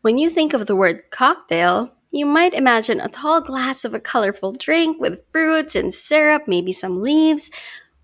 When 0.00 0.16
you 0.16 0.30
think 0.30 0.54
of 0.54 0.66
the 0.66 0.74
word 0.74 1.02
cocktail, 1.10 1.92
you 2.10 2.24
might 2.24 2.54
imagine 2.54 3.00
a 3.00 3.08
tall 3.08 3.42
glass 3.42 3.84
of 3.84 3.92
a 3.92 4.00
colorful 4.00 4.52
drink 4.52 4.98
with 4.98 5.20
fruits 5.30 5.76
and 5.76 5.92
syrup, 5.92 6.44
maybe 6.46 6.72
some 6.72 7.02
leaves. 7.02 7.50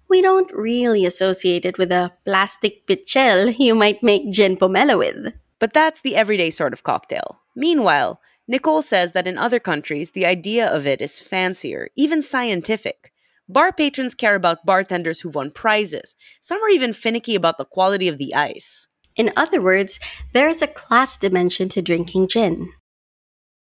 We 0.08 0.20
don't 0.20 0.52
really 0.52 1.06
associate 1.06 1.64
it 1.64 1.78
with 1.78 1.90
a 1.90 2.12
plastic 2.26 2.86
pichel 2.86 3.58
you 3.58 3.74
might 3.74 4.02
make 4.02 4.30
gin 4.30 4.58
pomelo 4.58 4.98
with. 4.98 5.32
But 5.58 5.72
that's 5.72 6.02
the 6.02 6.16
everyday 6.16 6.50
sort 6.50 6.74
of 6.74 6.82
cocktail. 6.82 7.40
Meanwhile, 7.54 8.20
Nicole 8.48 8.82
says 8.82 9.12
that 9.12 9.26
in 9.26 9.38
other 9.38 9.60
countries, 9.60 10.10
the 10.10 10.26
idea 10.26 10.66
of 10.66 10.86
it 10.86 11.00
is 11.00 11.20
fancier, 11.20 11.88
even 11.96 12.22
scientific. 12.22 13.12
Bar 13.48 13.72
patrons 13.72 14.14
care 14.14 14.34
about 14.34 14.66
bartenders 14.66 15.20
who've 15.20 15.34
won 15.34 15.50
prizes. 15.50 16.14
Some 16.40 16.62
are 16.62 16.70
even 16.70 16.92
finicky 16.92 17.34
about 17.34 17.58
the 17.58 17.64
quality 17.64 18.08
of 18.08 18.18
the 18.18 18.34
ice. 18.34 18.88
In 19.14 19.32
other 19.36 19.60
words, 19.60 20.00
there 20.32 20.48
is 20.48 20.62
a 20.62 20.66
class 20.66 21.18
dimension 21.18 21.68
to 21.70 21.82
drinking 21.82 22.28
gin. 22.28 22.72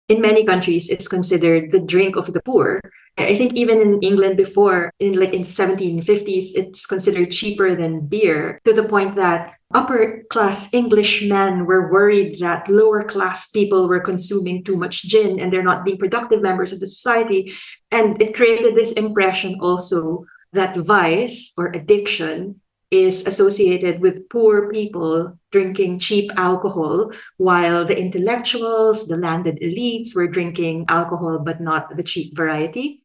In 0.07 0.21
many 0.21 0.45
countries, 0.45 0.89
it's 0.89 1.07
considered 1.07 1.71
the 1.71 1.79
drink 1.79 2.15
of 2.15 2.33
the 2.33 2.41
poor. 2.41 2.79
I 3.17 3.37
think 3.37 3.53
even 3.53 3.79
in 3.79 3.99
England 4.01 4.37
before, 4.37 4.91
in 4.99 5.19
like 5.19 5.33
in 5.33 5.43
1750s, 5.43 6.51
it's 6.53 6.85
considered 6.85 7.31
cheaper 7.31 7.75
than 7.75 8.07
beer 8.07 8.59
to 8.65 8.73
the 8.73 8.83
point 8.83 9.15
that 9.15 9.55
upper 9.73 10.23
class 10.29 10.73
English 10.73 11.23
men 11.23 11.65
were 11.65 11.91
worried 11.91 12.39
that 12.39 12.69
lower 12.69 13.03
class 13.03 13.49
people 13.49 13.87
were 13.87 13.99
consuming 13.99 14.63
too 14.63 14.75
much 14.75 15.03
gin 15.03 15.39
and 15.39 15.51
they're 15.51 15.63
not 15.63 15.85
being 15.85 15.97
productive 15.97 16.41
members 16.41 16.71
of 16.71 16.79
the 16.79 16.87
society. 16.87 17.53
And 17.91 18.21
it 18.21 18.35
created 18.35 18.75
this 18.75 18.93
impression 18.93 19.59
also 19.61 20.25
that 20.53 20.75
vice 20.75 21.53
or 21.57 21.67
addiction 21.67 22.61
is 22.91 23.25
associated 23.25 24.01
with 24.01 24.27
poor 24.29 24.69
people 24.69 25.39
drinking 25.51 25.99
cheap 25.99 26.29
alcohol, 26.35 27.11
while 27.37 27.85
the 27.85 27.97
intellectuals, 27.97 29.07
the 29.07 29.15
landed 29.15 29.57
elites 29.61 30.13
were 30.13 30.27
drinking 30.27 30.85
alcohol 30.89 31.39
but 31.39 31.61
not 31.61 31.95
the 31.95 32.03
cheap 32.03 32.35
variety. 32.35 33.03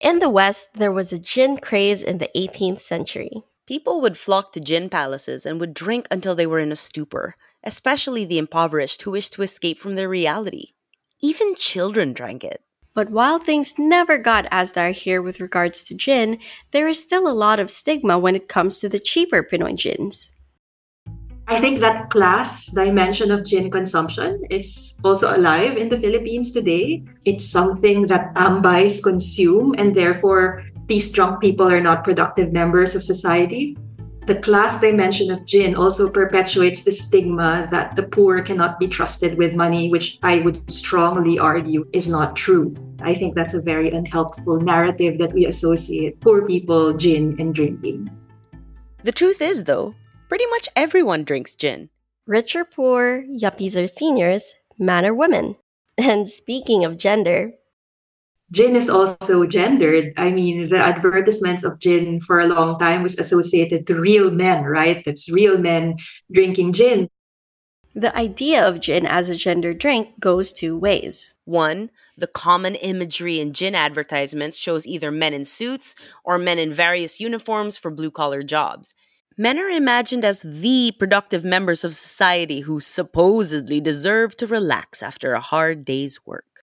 In 0.00 0.20
the 0.20 0.28
West, 0.28 0.74
there 0.74 0.92
was 0.92 1.12
a 1.12 1.18
gin 1.18 1.56
craze 1.56 2.02
in 2.02 2.18
the 2.18 2.30
18th 2.36 2.80
century. 2.80 3.42
People 3.66 4.02
would 4.02 4.18
flock 4.18 4.52
to 4.52 4.60
gin 4.60 4.90
palaces 4.90 5.46
and 5.46 5.58
would 5.58 5.72
drink 5.72 6.06
until 6.10 6.34
they 6.34 6.46
were 6.46 6.58
in 6.58 6.70
a 6.70 6.76
stupor, 6.76 7.34
especially 7.64 8.26
the 8.26 8.36
impoverished 8.36 9.00
who 9.02 9.12
wished 9.12 9.32
to 9.32 9.42
escape 9.42 9.78
from 9.78 9.94
their 9.94 10.08
reality. 10.08 10.72
Even 11.22 11.54
children 11.54 12.12
drank 12.12 12.44
it. 12.44 12.60
But 12.92 13.08
while 13.08 13.38
things 13.38 13.78
never 13.78 14.18
got 14.18 14.46
as 14.50 14.72
dire 14.72 14.92
here 14.92 15.22
with 15.22 15.40
regards 15.40 15.82
to 15.84 15.94
gin, 15.94 16.38
there 16.72 16.86
is 16.86 17.02
still 17.02 17.26
a 17.26 17.32
lot 17.32 17.58
of 17.58 17.70
stigma 17.70 18.18
when 18.18 18.36
it 18.36 18.48
comes 18.48 18.80
to 18.80 18.88
the 18.90 18.98
cheaper 18.98 19.42
Pinoy 19.42 19.76
gins. 19.76 20.30
I 21.48 21.58
think 21.58 21.80
that 21.80 22.10
class 22.10 22.70
dimension 22.70 23.30
of 23.30 23.46
gin 23.46 23.70
consumption 23.70 24.44
is 24.50 24.94
also 25.02 25.34
alive 25.34 25.78
in 25.78 25.88
the 25.88 25.98
Philippines 25.98 26.52
today. 26.52 27.02
It's 27.24 27.48
something 27.48 28.08
that 28.08 28.34
tambais 28.34 29.02
consume, 29.02 29.74
and 29.78 29.94
therefore 29.94 30.64
these 30.86 31.10
drunk 31.10 31.40
people 31.40 31.66
are 31.66 31.80
not 31.80 32.04
productive 32.04 32.52
members 32.52 32.94
of 32.94 33.02
society. 33.02 33.76
The 34.26 34.40
class 34.40 34.80
dimension 34.80 35.30
of 35.30 35.44
gin 35.44 35.74
also 35.74 36.10
perpetuates 36.10 36.82
the 36.82 36.92
stigma 36.92 37.68
that 37.70 37.94
the 37.94 38.04
poor 38.04 38.40
cannot 38.40 38.78
be 38.78 38.88
trusted 38.88 39.36
with 39.36 39.54
money, 39.54 39.90
which 39.90 40.18
I 40.22 40.38
would 40.40 40.70
strongly 40.70 41.38
argue 41.38 41.86
is 41.92 42.08
not 42.08 42.36
true. 42.36 42.74
I 43.00 43.14
think 43.14 43.34
that's 43.34 43.52
a 43.52 43.60
very 43.60 43.90
unhelpful 43.90 44.60
narrative 44.60 45.18
that 45.18 45.34
we 45.34 45.44
associate 45.44 46.20
poor 46.20 46.46
people, 46.46 46.94
gin, 46.94 47.36
and 47.38 47.54
drinking. 47.54 48.10
The 49.02 49.12
truth 49.12 49.42
is, 49.42 49.64
though, 49.64 49.94
pretty 50.30 50.46
much 50.46 50.70
everyone 50.74 51.24
drinks 51.24 51.54
gin. 51.54 51.90
Rich 52.26 52.56
or 52.56 52.64
poor, 52.64 53.24
yuppies 53.24 53.76
or 53.76 53.86
seniors, 53.86 54.54
man 54.78 55.04
or 55.04 55.14
woman. 55.14 55.56
And 55.98 56.28
speaking 56.28 56.84
of 56.84 56.98
gender, 56.98 57.52
Gin 58.54 58.76
is 58.76 58.88
also 58.88 59.46
gendered. 59.46 60.12
I 60.16 60.32
mean, 60.32 60.70
the 60.70 60.78
advertisements 60.78 61.64
of 61.64 61.80
gin 61.80 62.20
for 62.20 62.38
a 62.40 62.46
long 62.46 62.78
time 62.78 63.02
was 63.02 63.18
associated 63.18 63.86
to 63.86 64.00
real 64.00 64.30
men, 64.30 64.64
right? 64.64 65.02
That's 65.04 65.28
real 65.28 65.58
men 65.58 65.96
drinking 66.32 66.72
gin. 66.72 67.08
the 67.94 68.16
idea 68.16 68.66
of 68.66 68.80
gin 68.80 69.06
as 69.06 69.28
a 69.30 69.36
gender 69.36 69.72
drink 69.72 70.18
goes 70.18 70.52
two 70.52 70.76
ways. 70.76 71.34
One, 71.44 71.90
the 72.16 72.26
common 72.26 72.74
imagery 72.74 73.38
in 73.38 73.52
gin 73.52 73.74
advertisements 73.74 74.58
shows 74.58 74.86
either 74.86 75.10
men 75.12 75.32
in 75.32 75.44
suits 75.44 75.94
or 76.24 76.36
men 76.38 76.58
in 76.58 76.74
various 76.74 77.20
uniforms 77.20 77.78
for 77.78 77.90
blue 77.92 78.10
collar 78.10 78.42
jobs. 78.42 78.94
Men 79.36 79.58
are 79.58 79.68
imagined 79.68 80.24
as 80.24 80.42
the 80.42 80.92
productive 80.98 81.44
members 81.44 81.84
of 81.84 81.94
society 81.94 82.60
who 82.60 82.80
supposedly 82.80 83.80
deserve 83.80 84.36
to 84.38 84.46
relax 84.46 85.02
after 85.02 85.34
a 85.34 85.40
hard 85.40 85.84
day's 85.84 86.24
work. 86.26 86.53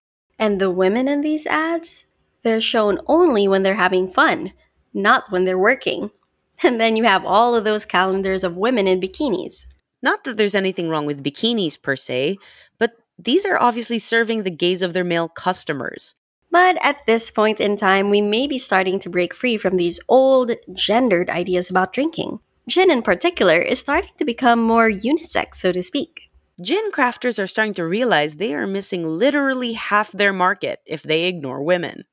And 0.42 0.60
the 0.60 0.72
women 0.72 1.06
in 1.06 1.20
these 1.20 1.46
ads, 1.46 2.04
they're 2.42 2.60
shown 2.60 2.98
only 3.06 3.46
when 3.46 3.62
they're 3.62 3.76
having 3.76 4.08
fun, 4.08 4.52
not 4.92 5.30
when 5.30 5.44
they're 5.44 5.56
working. 5.70 6.10
And 6.64 6.80
then 6.80 6.96
you 6.96 7.04
have 7.04 7.24
all 7.24 7.54
of 7.54 7.62
those 7.62 7.84
calendars 7.84 8.42
of 8.42 8.56
women 8.56 8.88
in 8.88 9.00
bikinis. 9.00 9.66
Not 10.02 10.24
that 10.24 10.36
there's 10.36 10.56
anything 10.56 10.88
wrong 10.88 11.06
with 11.06 11.22
bikinis 11.22 11.80
per 11.80 11.94
se, 11.94 12.38
but 12.76 12.94
these 13.16 13.46
are 13.46 13.56
obviously 13.56 14.00
serving 14.00 14.42
the 14.42 14.50
gaze 14.50 14.82
of 14.82 14.94
their 14.94 15.04
male 15.04 15.28
customers. 15.28 16.16
But 16.50 16.76
at 16.82 17.06
this 17.06 17.30
point 17.30 17.60
in 17.60 17.76
time, 17.76 18.10
we 18.10 18.20
may 18.20 18.48
be 18.48 18.58
starting 18.58 18.98
to 18.98 19.10
break 19.10 19.34
free 19.34 19.56
from 19.56 19.76
these 19.76 20.00
old, 20.08 20.50
gendered 20.72 21.30
ideas 21.30 21.70
about 21.70 21.92
drinking. 21.92 22.40
Gin, 22.68 22.90
in 22.90 23.02
particular, 23.02 23.60
is 23.60 23.78
starting 23.78 24.14
to 24.18 24.24
become 24.24 24.60
more 24.60 24.90
unisex, 24.90 25.54
so 25.54 25.70
to 25.70 25.84
speak. 25.84 26.31
Gin 26.62 26.92
crafters 26.92 27.42
are 27.42 27.48
starting 27.48 27.74
to 27.74 27.84
realize 27.84 28.36
they 28.36 28.54
are 28.54 28.68
missing 28.68 29.02
literally 29.04 29.72
half 29.72 30.12
their 30.12 30.32
market 30.32 30.78
if 30.86 31.02
they 31.02 31.24
ignore 31.24 31.60
women. 31.60 32.04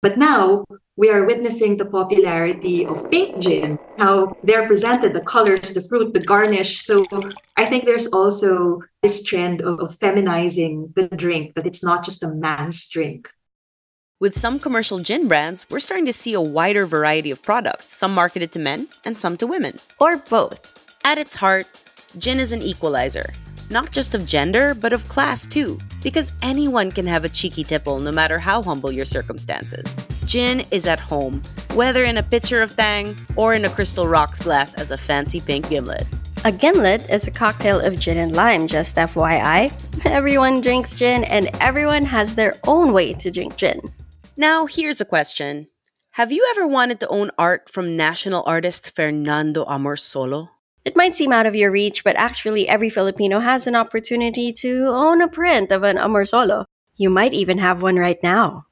But 0.00 0.16
now 0.16 0.64
we 0.96 1.10
are 1.10 1.26
witnessing 1.26 1.76
the 1.76 1.84
popularity 1.84 2.86
of 2.86 3.10
pink 3.10 3.38
gin, 3.38 3.78
how 3.98 4.34
they're 4.42 4.66
presented, 4.66 5.12
the 5.12 5.20
colors, 5.20 5.74
the 5.74 5.82
fruit, 5.82 6.14
the 6.14 6.20
garnish. 6.20 6.86
So 6.86 7.04
I 7.58 7.66
think 7.66 7.84
there's 7.84 8.06
also 8.06 8.80
this 9.02 9.22
trend 9.22 9.60
of, 9.60 9.78
of 9.78 9.98
feminizing 9.98 10.94
the 10.94 11.08
drink, 11.08 11.54
that 11.54 11.66
it's 11.66 11.84
not 11.84 12.02
just 12.02 12.22
a 12.22 12.28
man's 12.28 12.88
drink. 12.88 13.30
With 14.20 14.38
some 14.38 14.58
commercial 14.58 15.00
gin 15.00 15.28
brands, 15.28 15.66
we're 15.68 15.80
starting 15.80 16.06
to 16.06 16.14
see 16.14 16.32
a 16.32 16.40
wider 16.40 16.86
variety 16.86 17.30
of 17.30 17.42
products, 17.42 17.94
some 17.94 18.14
marketed 18.14 18.52
to 18.52 18.58
men 18.58 18.88
and 19.04 19.18
some 19.18 19.36
to 19.36 19.46
women. 19.46 19.78
Or 19.98 20.16
both. 20.16 20.96
At 21.04 21.18
its 21.18 21.34
heart, 21.34 21.66
gin 22.18 22.40
is 22.40 22.52
an 22.52 22.62
equalizer, 22.62 23.34
not 23.70 23.92
just 23.92 24.14
of 24.14 24.26
gender, 24.26 24.74
but 24.74 24.92
of 24.92 25.08
class 25.08 25.46
too, 25.46 25.78
because 26.02 26.32
anyone 26.42 26.90
can 26.90 27.06
have 27.06 27.24
a 27.24 27.28
cheeky 27.28 27.64
tipple 27.64 27.98
no 27.98 28.12
matter 28.12 28.38
how 28.38 28.62
humble 28.62 28.92
your 28.92 29.04
circumstances. 29.04 29.86
Gin 30.26 30.64
is 30.70 30.86
at 30.86 30.98
home, 30.98 31.40
whether 31.74 32.04
in 32.04 32.18
a 32.18 32.22
pitcher 32.22 32.62
of 32.62 32.76
Tang 32.76 33.16
or 33.36 33.54
in 33.54 33.64
a 33.64 33.70
crystal 33.70 34.06
rocks 34.06 34.40
glass 34.40 34.74
as 34.74 34.90
a 34.90 34.98
fancy 34.98 35.40
pink 35.40 35.68
gimlet. 35.68 36.06
A 36.44 36.50
gimlet 36.50 37.08
is 37.10 37.26
a 37.26 37.30
cocktail 37.30 37.80
of 37.80 37.98
gin 37.98 38.16
and 38.16 38.32
lime, 38.32 38.66
just 38.66 38.96
FYI. 38.96 39.70
Everyone 40.06 40.62
drinks 40.62 40.94
gin, 40.94 41.24
and 41.24 41.50
everyone 41.60 42.06
has 42.06 42.34
their 42.34 42.58
own 42.66 42.94
way 42.94 43.12
to 43.12 43.30
drink 43.30 43.56
gin. 43.56 43.80
Now, 44.38 44.64
here's 44.64 45.02
a 45.02 45.04
question 45.04 45.68
Have 46.12 46.32
you 46.32 46.46
ever 46.52 46.66
wanted 46.66 46.98
to 47.00 47.08
own 47.08 47.30
art 47.36 47.68
from 47.70 47.94
national 47.94 48.42
artist 48.46 48.90
Fernando 48.96 49.66
Amorsolo? 49.66 50.48
It 50.84 50.96
might 50.96 51.14
seem 51.14 51.30
out 51.30 51.46
of 51.46 51.54
your 51.54 51.70
reach, 51.70 52.04
but 52.04 52.16
actually, 52.16 52.66
every 52.66 52.88
Filipino 52.88 53.40
has 53.40 53.66
an 53.66 53.76
opportunity 53.76 54.52
to 54.64 54.86
own 54.88 55.20
a 55.20 55.28
print 55.28 55.70
of 55.70 55.82
an 55.82 55.96
Amorsolo. 55.96 56.64
You 56.96 57.10
might 57.10 57.34
even 57.34 57.58
have 57.58 57.82
one 57.82 57.96
right 57.96 58.20
now. 58.22 58.64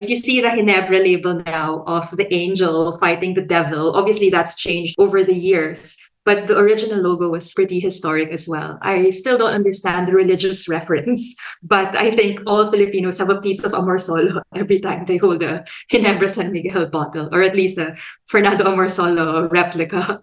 You 0.00 0.16
see 0.16 0.40
the 0.40 0.48
Ginebra 0.48 1.02
label 1.02 1.42
now 1.44 1.82
of 1.86 2.16
the 2.16 2.32
angel 2.32 2.96
fighting 2.98 3.34
the 3.34 3.44
devil. 3.44 3.96
Obviously, 3.96 4.30
that's 4.30 4.54
changed 4.54 4.94
over 4.96 5.24
the 5.24 5.34
years, 5.34 5.98
but 6.24 6.46
the 6.46 6.56
original 6.56 7.00
logo 7.00 7.28
was 7.28 7.52
pretty 7.52 7.80
historic 7.80 8.30
as 8.30 8.46
well. 8.48 8.78
I 8.80 9.10
still 9.10 9.36
don't 9.36 9.52
understand 9.52 10.08
the 10.08 10.14
religious 10.14 10.68
reference, 10.68 11.34
but 11.62 11.96
I 11.96 12.12
think 12.14 12.40
all 12.46 12.70
Filipinos 12.70 13.18
have 13.18 13.28
a 13.28 13.40
piece 13.40 13.64
of 13.64 13.72
Amorsolo 13.72 14.40
every 14.54 14.78
time 14.80 15.04
they 15.04 15.16
hold 15.18 15.42
a 15.42 15.64
Ginebra 15.92 16.30
San 16.30 16.52
Miguel 16.52 16.86
bottle, 16.86 17.28
or 17.32 17.42
at 17.42 17.56
least 17.56 17.76
a 17.76 17.96
Fernando 18.26 18.64
Amorsolo 18.64 19.50
replica. 19.50 20.22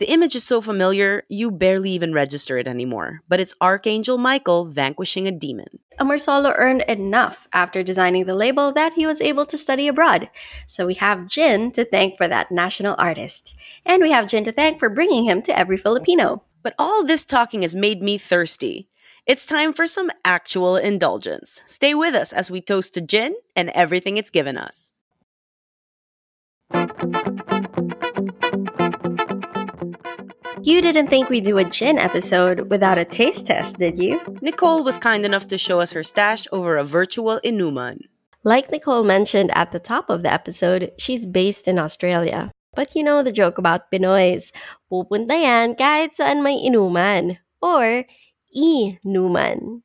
The 0.00 0.10
image 0.10 0.34
is 0.34 0.42
so 0.42 0.60
familiar, 0.60 1.22
you 1.28 1.52
barely 1.52 1.90
even 1.90 2.12
register 2.12 2.58
it 2.58 2.66
anymore. 2.66 3.20
But 3.28 3.38
it's 3.38 3.54
Archangel 3.60 4.18
Michael 4.18 4.64
vanquishing 4.64 5.28
a 5.28 5.30
demon. 5.30 5.78
Amorsolo 6.00 6.52
earned 6.56 6.82
enough 6.88 7.46
after 7.52 7.84
designing 7.84 8.24
the 8.24 8.34
label 8.34 8.72
that 8.72 8.94
he 8.94 9.06
was 9.06 9.20
able 9.20 9.46
to 9.46 9.56
study 9.56 9.86
abroad. 9.86 10.30
So 10.66 10.84
we 10.84 10.94
have 10.94 11.28
gin 11.28 11.70
to 11.72 11.84
thank 11.84 12.16
for 12.16 12.26
that 12.26 12.50
national 12.50 12.96
artist. 12.98 13.54
And 13.86 14.02
we 14.02 14.10
have 14.10 14.26
gin 14.28 14.42
to 14.44 14.52
thank 14.52 14.80
for 14.80 14.88
bringing 14.88 15.24
him 15.24 15.42
to 15.42 15.56
every 15.56 15.76
Filipino. 15.76 16.42
But 16.64 16.74
all 16.76 17.04
this 17.04 17.24
talking 17.24 17.62
has 17.62 17.76
made 17.76 18.02
me 18.02 18.18
thirsty. 18.18 18.88
It's 19.26 19.46
time 19.46 19.72
for 19.72 19.86
some 19.86 20.10
actual 20.24 20.76
indulgence. 20.76 21.62
Stay 21.66 21.94
with 21.94 22.16
us 22.16 22.32
as 22.32 22.50
we 22.50 22.60
toast 22.60 22.94
to 22.94 23.00
gin 23.00 23.36
and 23.54 23.70
everything 23.70 24.16
it's 24.16 24.30
given 24.30 24.58
us. 24.58 24.90
You 30.64 30.80
didn't 30.80 31.08
think 31.08 31.28
we'd 31.28 31.44
do 31.44 31.58
a 31.58 31.68
gin 31.68 31.98
episode 31.98 32.70
without 32.70 32.96
a 32.96 33.04
taste 33.04 33.44
test, 33.44 33.76
did 33.76 33.98
you? 33.98 34.18
Nicole 34.40 34.82
was 34.82 34.96
kind 34.96 35.26
enough 35.26 35.46
to 35.48 35.58
show 35.58 35.80
us 35.80 35.92
her 35.92 36.02
stash 36.02 36.48
over 36.52 36.78
a 36.78 36.84
virtual 36.88 37.38
inuman. 37.44 38.08
Like 38.44 38.72
Nicole 38.72 39.04
mentioned 39.04 39.50
at 39.52 39.72
the 39.72 39.78
top 39.78 40.08
of 40.08 40.22
the 40.22 40.32
episode, 40.32 40.92
she's 40.96 41.26
based 41.26 41.68
in 41.68 41.78
Australia. 41.78 42.50
But 42.74 42.96
you 42.96 43.04
know 43.04 43.22
the 43.22 43.30
joke 43.30 43.58
about 43.58 43.92
Pinoys. 43.92 44.56
Pupunta 44.88 45.36
yan 45.36 45.76
kahit 45.76 46.16
saan 46.16 46.40
may 46.40 46.56
inuman. 46.56 47.36
Or 47.60 48.08
inuman. 48.56 49.84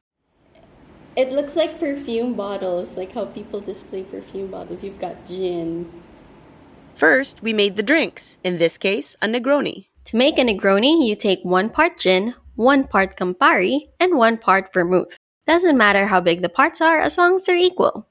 It 1.17 1.35
looks 1.35 1.59
like 1.59 1.75
perfume 1.75 2.39
bottles, 2.39 2.95
like 2.95 3.11
how 3.11 3.25
people 3.25 3.59
display 3.59 4.07
perfume 4.07 4.47
bottles. 4.47 4.81
You've 4.81 5.03
got 5.03 5.27
gin. 5.27 5.91
First, 6.95 7.43
we 7.43 7.51
made 7.51 7.75
the 7.75 7.83
drinks. 7.83 8.39
In 8.47 8.59
this 8.63 8.79
case, 8.79 9.19
a 9.21 9.27
Negroni. 9.27 9.88
To 10.09 10.17
make 10.17 10.39
a 10.39 10.41
Negroni, 10.41 11.05
you 11.05 11.13
take 11.13 11.45
one 11.45 11.69
part 11.69 12.01
gin, 12.01 12.33
one 12.57 12.89
part 12.89 13.13
Campari, 13.13 13.93
and 14.01 14.17
one 14.17 14.41
part 14.41 14.73
vermouth. 14.73 15.13
Doesn't 15.45 15.77
matter 15.77 16.09
how 16.09 16.17
big 16.19 16.41
the 16.41 16.49
parts 16.49 16.81
are 16.81 16.97
as 16.97 17.15
long 17.15 17.35
as 17.35 17.45
they're 17.45 17.53
equal. 17.53 18.09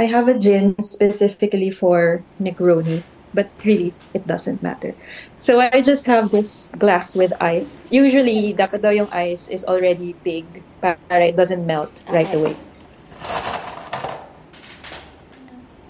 I 0.00 0.08
have 0.08 0.28
a 0.28 0.38
gin 0.38 0.72
specifically 0.80 1.68
for 1.68 2.24
Negroni, 2.40 3.02
but 3.34 3.52
really, 3.66 3.92
it 4.14 4.26
doesn't 4.26 4.62
matter. 4.62 4.96
So 5.40 5.60
I 5.60 5.84
just 5.84 6.06
have 6.08 6.32
this 6.32 6.72
glass 6.78 7.12
with 7.12 7.36
ice. 7.36 7.84
Usually, 7.92 8.56
dapat 8.56 8.80
daw 8.80 8.88
yung 8.88 9.12
ice 9.12 9.52
is 9.52 9.68
already 9.68 10.16
big 10.24 10.48
para 10.80 10.96
it 11.20 11.36
doesn't 11.36 11.68
melt 11.68 11.92
right 12.08 12.24
Ice. 12.24 12.32
away. 12.32 12.56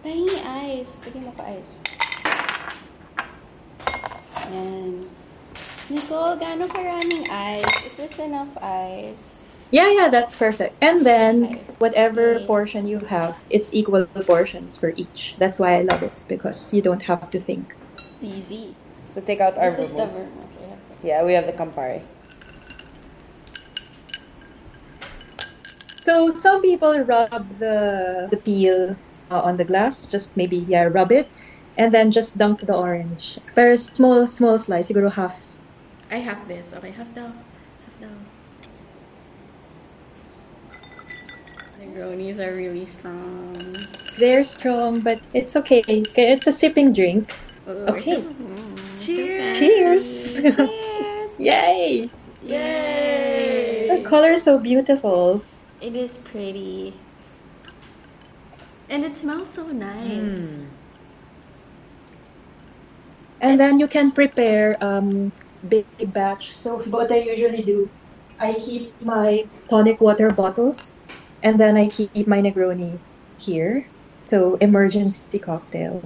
Pahingi 0.02 0.42
ice. 0.42 1.06
Lagyan 1.06 1.22
mo 1.22 1.32
pa 1.38 1.54
ice. 1.54 1.73
Yan. 4.54 5.10
Nicole, 5.90 6.36
gaano 6.38 6.64
karaming 6.70 7.28
ice? 7.28 7.66
Is 7.86 7.94
this 7.96 8.18
enough 8.18 8.48
ice? 8.62 9.42
Yeah, 9.70 9.90
yeah, 9.90 10.08
that's 10.08 10.36
perfect. 10.38 10.78
And 10.80 11.02
then 11.04 11.58
whatever 11.82 12.38
Okay. 12.38 12.46
portion 12.46 12.86
you 12.86 13.00
have, 13.10 13.34
it's 13.50 13.74
equal 13.74 14.06
portions 14.22 14.76
for 14.78 14.94
each. 14.96 15.34
That's 15.38 15.58
why 15.58 15.76
I 15.76 15.82
love 15.82 16.02
it 16.06 16.14
because 16.30 16.70
you 16.72 16.80
don't 16.80 17.02
have 17.10 17.28
to 17.34 17.40
think. 17.42 17.74
Easy. 18.22 18.76
So 19.10 19.20
take 19.20 19.40
out 19.42 19.58
our 19.58 19.74
This 19.74 19.90
is 19.90 19.94
the 19.98 20.06
vermouth. 20.06 20.30
vermouth. 20.30 20.52
we 20.54 20.64
have. 20.70 20.80
Yeah, 21.02 21.20
we 21.26 21.32
have 21.34 21.46
the 21.50 21.52
Campari. 21.58 22.02
So 25.98 26.30
some 26.34 26.60
people 26.62 26.94
rub 27.00 27.58
the 27.58 28.28
the 28.30 28.36
peel 28.36 28.94
uh, 29.32 29.40
on 29.42 29.56
the 29.56 29.64
glass, 29.64 30.04
just 30.06 30.36
maybe 30.36 30.60
yeah, 30.68 30.84
rub 30.86 31.10
it, 31.10 31.26
and 31.76 31.92
then 31.92 32.10
just 32.10 32.38
dunk 32.38 32.60
the 32.66 32.74
orange. 32.74 33.38
Pero 33.54 33.76
small 33.76 34.26
small 34.26 34.58
slice, 34.58 34.90
siguro 34.90 35.12
half. 35.12 35.40
I 36.10 36.18
have 36.18 36.46
this. 36.46 36.72
Okay, 36.72 36.90
half 36.90 37.12
daw. 37.14 37.32
Half 37.32 37.96
daw. 38.00 38.14
Negronis 41.80 42.38
are 42.38 42.54
really 42.54 42.86
strong. 42.86 43.74
They're 44.18 44.44
strong, 44.44 45.00
but 45.00 45.20
it's 45.34 45.56
okay. 45.56 45.80
Okay, 45.82 46.32
It's 46.32 46.46
a 46.46 46.52
sipping 46.52 46.92
drink. 46.92 47.34
Okay. 47.66 48.20
Mm, 48.22 48.78
Cheers! 48.98 49.58
Cheers! 49.58 50.34
Cheers! 50.36 51.32
Yay! 51.38 52.10
Yay! 52.44 53.88
The 53.90 54.08
color 54.08 54.32
is 54.32 54.42
so 54.44 54.58
beautiful. 54.58 55.42
It 55.80 55.96
is 55.96 56.18
pretty. 56.18 56.94
And 58.88 59.04
it 59.04 59.16
smells 59.16 59.48
so 59.50 59.66
nice. 59.66 60.54
Mm. 60.54 60.66
And 63.44 63.60
then 63.60 63.76
you 63.78 63.86
can 63.86 64.08
prepare 64.08 64.80
um 64.80 65.28
big 65.68 65.84
batch. 66.16 66.56
So 66.56 66.80
what 66.88 67.12
I 67.12 67.20
usually 67.28 67.60
do, 67.60 67.92
I 68.40 68.56
keep 68.56 68.96
my 69.04 69.44
tonic 69.68 70.00
water 70.00 70.32
bottles, 70.32 70.96
and 71.44 71.60
then 71.60 71.76
I 71.76 71.92
keep 71.92 72.24
my 72.24 72.40
Negroni 72.40 72.96
here. 73.36 73.84
So 74.16 74.56
emergency 74.64 75.36
cocktail. 75.38 76.00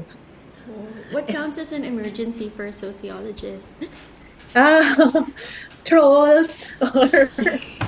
What 1.14 1.30
counts 1.30 1.56
as 1.62 1.70
an 1.70 1.84
emergency 1.86 2.50
for 2.50 2.66
a 2.66 2.74
sociologist? 2.74 3.78
Ah, 4.56 5.28
trolls 5.84 6.72
or 6.80 7.28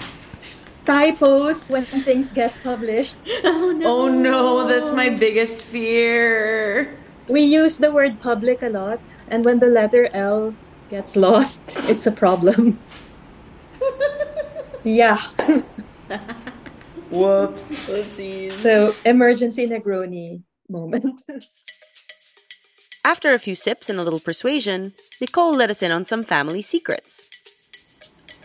typos 0.84 1.72
when 1.72 1.88
things 2.04 2.36
get 2.36 2.52
published. 2.62 3.16
oh 3.48 3.72
no! 3.72 3.88
Oh 3.88 4.08
no, 4.12 4.68
that's 4.68 4.92
my 4.92 5.08
biggest 5.08 5.64
fear. 5.64 6.99
We 7.30 7.42
use 7.42 7.78
the 7.78 7.92
word 7.92 8.20
public 8.20 8.62
a 8.62 8.68
lot, 8.68 9.00
and 9.28 9.44
when 9.44 9.60
the 9.60 9.68
letter 9.68 10.10
L 10.12 10.54
gets 10.90 11.14
lost, 11.14 11.62
it's 11.88 12.06
a 12.06 12.12
problem. 12.12 12.78
yeah. 14.84 15.20
Whoops. 17.10 17.86
Oopsies. 17.86 18.52
So 18.52 18.94
emergency 19.04 19.68
Negroni 19.68 20.42
moment. 20.68 21.22
After 23.04 23.30
a 23.30 23.38
few 23.38 23.54
sips 23.54 23.88
and 23.88 23.98
a 23.98 24.02
little 24.02 24.20
persuasion, 24.20 24.92
Nicole 25.20 25.54
let 25.54 25.70
us 25.70 25.82
in 25.82 25.90
on 25.90 26.04
some 26.04 26.24
family 26.24 26.62
secrets. 26.62 27.28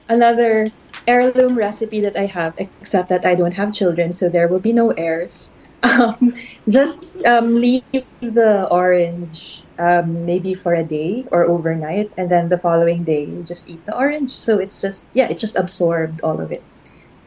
another 0.08 0.68
heirloom 1.08 1.58
recipe 1.58 2.02
that 2.02 2.16
I 2.16 2.26
have, 2.28 2.54
except 2.58 3.10
that 3.10 3.26
I 3.26 3.36
don't 3.36 3.54
have 3.56 3.74
children, 3.74 4.14
so 4.14 4.30
there 4.30 4.48
will 4.48 4.60
be 4.60 4.74
no 4.74 4.92
heirs. 4.92 5.52
Um, 5.86 6.34
just 6.68 7.06
um, 7.30 7.62
leave 7.62 7.86
the 8.22 8.68
orange 8.72 9.62
um, 9.78 10.26
maybe 10.26 10.56
for 10.56 10.74
a 10.74 10.84
day 10.84 11.26
or 11.32 11.46
overnight, 11.46 12.12
and 12.18 12.32
then 12.32 12.50
the 12.50 12.58
following 12.58 13.04
day 13.04 13.26
you 13.26 13.44
just 13.44 13.70
eat 13.70 13.86
the 13.86 13.96
orange. 13.96 14.32
So 14.32 14.58
it's 14.58 14.82
just 14.82 15.06
yeah, 15.14 15.30
it 15.30 15.38
just 15.38 15.56
absorbed 15.56 16.22
all 16.22 16.42
of 16.42 16.52
it. 16.52 16.64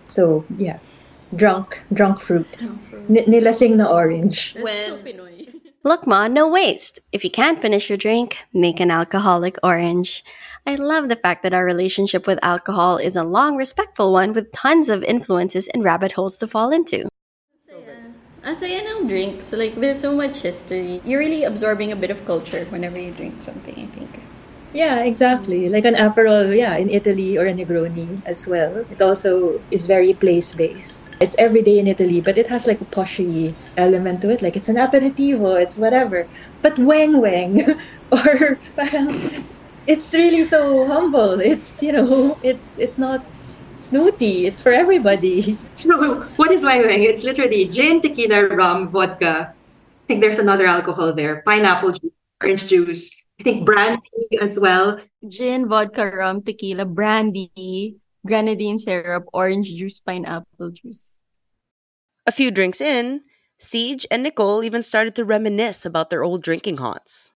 So 0.07 0.44
yeah, 0.59 0.79
drunk 1.35 1.79
drunk 1.92 2.18
fruit. 2.18 2.49
N- 2.61 3.31
nilasing 3.31 3.77
na 3.77 3.87
orange. 3.87 4.57
When 4.59 5.07
Look, 5.85 6.07
Ma, 6.07 6.27
no 6.27 6.49
waste. 6.49 6.99
If 7.12 7.23
you 7.23 7.31
can't 7.31 7.62
finish 7.62 7.88
your 7.88 7.97
drink, 7.97 8.38
make 8.53 8.81
an 8.81 8.90
alcoholic 8.90 9.57
orange. 9.62 10.25
I 10.66 10.75
love 10.75 11.09
the 11.09 11.16
fact 11.16 11.42
that 11.44 11.55
our 11.55 11.64
relationship 11.64 12.27
with 12.27 12.38
alcohol 12.42 12.99
is 12.99 13.14
a 13.14 13.23
long, 13.23 13.57
respectful 13.57 14.12
one 14.12 14.33
with 14.33 14.51
tons 14.53 14.90
of 14.90 15.05
influences 15.05 15.68
and 15.68 15.85
rabbit 15.85 16.12
holes 16.12 16.37
to 16.38 16.49
fall 16.49 16.73
into. 16.73 17.09
Ang 18.48 18.56
saya 18.56 18.80
ng 18.80 19.04
drinks. 19.04 19.52
Like, 19.52 19.76
there's 19.76 20.00
so 20.00 20.16
much 20.16 20.40
history. 20.40 21.04
You're 21.04 21.20
really 21.20 21.44
absorbing 21.44 21.92
a 21.92 21.98
bit 22.00 22.08
of 22.08 22.24
culture 22.24 22.64
whenever 22.72 22.96
you 22.96 23.12
drink 23.12 23.44
something, 23.44 23.76
I 23.76 23.84
think. 23.92 24.08
Yeah, 24.72 25.04
exactly. 25.04 25.68
Like 25.68 25.84
an 25.84 25.92
Aperol, 25.92 26.56
yeah, 26.56 26.80
in 26.80 26.88
Italy 26.88 27.37
or 27.37 27.44
a 27.44 27.52
Negroni 27.52 28.24
as 28.24 28.48
well. 28.48 28.88
It 28.88 29.04
also 29.04 29.61
is 29.70 29.84
very 29.84 30.16
place 30.16 30.56
based. 30.56 31.04
It's 31.20 31.37
every 31.37 31.61
day 31.61 31.78
in 31.78 31.87
Italy, 31.87 32.24
but 32.24 32.40
it 32.40 32.48
has 32.48 32.64
like 32.64 32.80
a 32.80 32.88
poshy 32.88 33.52
element 33.76 34.24
to 34.24 34.32
it. 34.32 34.40
Like 34.40 34.56
it's 34.56 34.72
an 34.72 34.76
aperitivo, 34.76 35.61
it's 35.61 35.76
whatever. 35.76 36.24
But 36.62 36.76
weng 36.76 37.20
weng, 37.20 37.76
or 38.12 38.56
parang, 38.76 39.12
it's 39.87 40.14
really 40.14 40.44
so 40.44 40.88
humble. 40.88 41.37
It's 41.40 41.82
you 41.82 41.92
know, 41.92 42.38
it's 42.40 42.78
it's 42.80 42.96
not 42.96 43.24
snooty. 43.80 44.46
It's 44.46 44.60
for 44.60 44.72
everybody. 44.72 45.56
So, 45.74 46.24
what 46.36 46.50
is 46.50 46.64
weng 46.64 46.84
weng? 46.84 47.06
It's 47.06 47.22
literally 47.22 47.66
gin, 47.66 48.00
tequila, 48.00 48.50
rum, 48.50 48.88
vodka. 48.90 49.54
I 49.54 50.04
think 50.06 50.20
there's 50.20 50.38
another 50.38 50.66
alcohol 50.66 51.12
there. 51.12 51.42
Pineapple 51.46 51.92
juice, 51.92 52.16
orange 52.42 52.66
juice. 52.66 53.14
I 53.38 53.42
think 53.44 53.64
brandy 53.64 54.26
as 54.40 54.58
well. 54.58 54.98
Gin, 55.28 55.68
vodka, 55.68 56.10
rum, 56.10 56.42
tequila, 56.42 56.84
brandy, 56.84 57.96
grenadine 58.26 58.78
syrup, 58.78 59.24
orange 59.32 59.74
juice, 59.74 60.00
pineapple 60.00 60.70
juice. 60.74 61.14
A 62.26 62.32
few 62.32 62.50
drinks 62.50 62.80
in, 62.80 63.22
Ceej 63.60 64.06
and 64.10 64.22
Nicole 64.22 64.62
even 64.62 64.82
started 64.82 65.14
to 65.16 65.24
reminisce 65.24 65.86
about 65.86 66.10
their 66.10 66.22
old 66.22 66.42
drinking 66.42 66.78
haunts. 66.78 67.32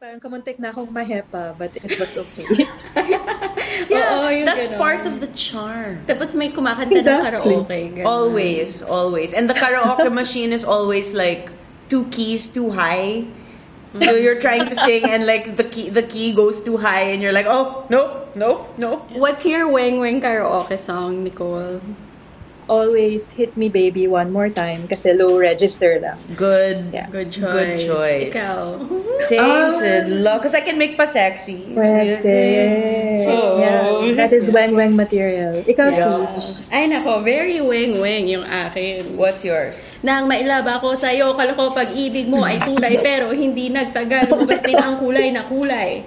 Parang 0.00 0.16
kamuntik 0.16 0.56
na 0.56 0.72
akong 0.72 0.88
mahepa, 0.88 1.52
but 1.60 1.76
it 1.76 1.92
was 2.00 2.16
okay. 2.16 2.48
Yeah, 3.92 4.16
Oo, 4.16 4.28
yung 4.32 4.48
that's 4.48 4.66
ganon. 4.72 4.80
part 4.80 5.04
of 5.04 5.20
the 5.20 5.28
charm. 5.36 6.00
Tapos 6.08 6.32
may 6.34 6.48
kumakanta 6.48 6.96
Exactly. 6.96 7.20
ng 7.20 7.68
karaoke. 7.68 7.80
ganon. 8.00 8.06
Always, 8.08 8.80
always. 8.80 9.30
And 9.36 9.44
the 9.48 9.54
karaoke 9.54 10.08
machine 10.24 10.56
is 10.56 10.64
always 10.64 11.12
like 11.12 11.52
two 11.92 12.08
keys 12.08 12.48
too 12.48 12.72
high. 12.72 13.28
So 14.00 14.14
you're 14.14 14.38
trying 14.40 14.70
to 14.70 14.76
sing 14.86 15.02
and 15.04 15.26
like 15.26 15.58
the 15.58 15.66
key 15.66 15.90
the 15.90 16.06
key 16.06 16.30
goes 16.30 16.62
too 16.62 16.78
high 16.78 17.10
and 17.10 17.18
you're 17.18 17.34
like, 17.34 17.50
oh 17.50 17.84
nope, 17.90 18.32
nope, 18.38 18.70
nope. 18.78 19.02
What's 19.12 19.42
your 19.44 19.66
weng 19.66 19.98
weng 19.98 20.22
karaoke 20.22 20.78
song, 20.78 21.26
Nicole? 21.26 21.82
Always 22.70 23.34
hit 23.34 23.58
me 23.58 23.66
baby 23.66 24.06
one 24.06 24.30
more 24.30 24.46
time 24.46 24.86
kasi 24.86 25.10
low 25.10 25.34
register 25.34 25.98
lang. 25.98 26.14
Good. 26.38 26.94
Yeah. 26.94 27.10
Good 27.10 27.34
choice. 27.34 27.50
Good 27.50 27.72
choice. 27.82 28.30
Ikaw. 28.30 28.62
Tainted 29.30 30.06
love. 30.22 30.38
Because 30.38 30.54
I 30.54 30.62
can 30.62 30.78
make 30.78 30.94
pa 30.94 31.10
sexy. 31.10 31.74
Pwede. 31.74 32.30
Oh. 33.20 33.60
Yeah, 33.60 34.16
that 34.16 34.32
is 34.32 34.48
weng 34.48 34.72
weng 34.72 34.96
material. 34.96 35.60
Ikaw, 35.66 35.92
Yeah. 35.92 36.24
Siege. 36.40 36.56
Ay 36.72 36.88
nako, 36.88 37.20
very 37.20 37.60
weng 37.60 38.00
weng 38.00 38.30
yung 38.30 38.46
akin. 38.46 39.18
What's 39.18 39.44
yours? 39.44 39.76
Nang 40.00 40.24
mailaba 40.24 40.80
ko 40.80 40.96
sa 40.96 41.12
iyo, 41.12 41.36
kala 41.36 41.52
ko 41.52 41.76
pag-ibig 41.76 42.30
mo 42.30 42.40
ay 42.40 42.56
tunay 42.62 42.96
pero 43.04 43.34
hindi 43.34 43.68
nagtagal. 43.68 44.30
Lumabas 44.30 44.64
din 44.64 44.78
ang 44.78 44.96
kulay 44.96 45.28
na 45.28 45.44
kulay. 45.44 46.00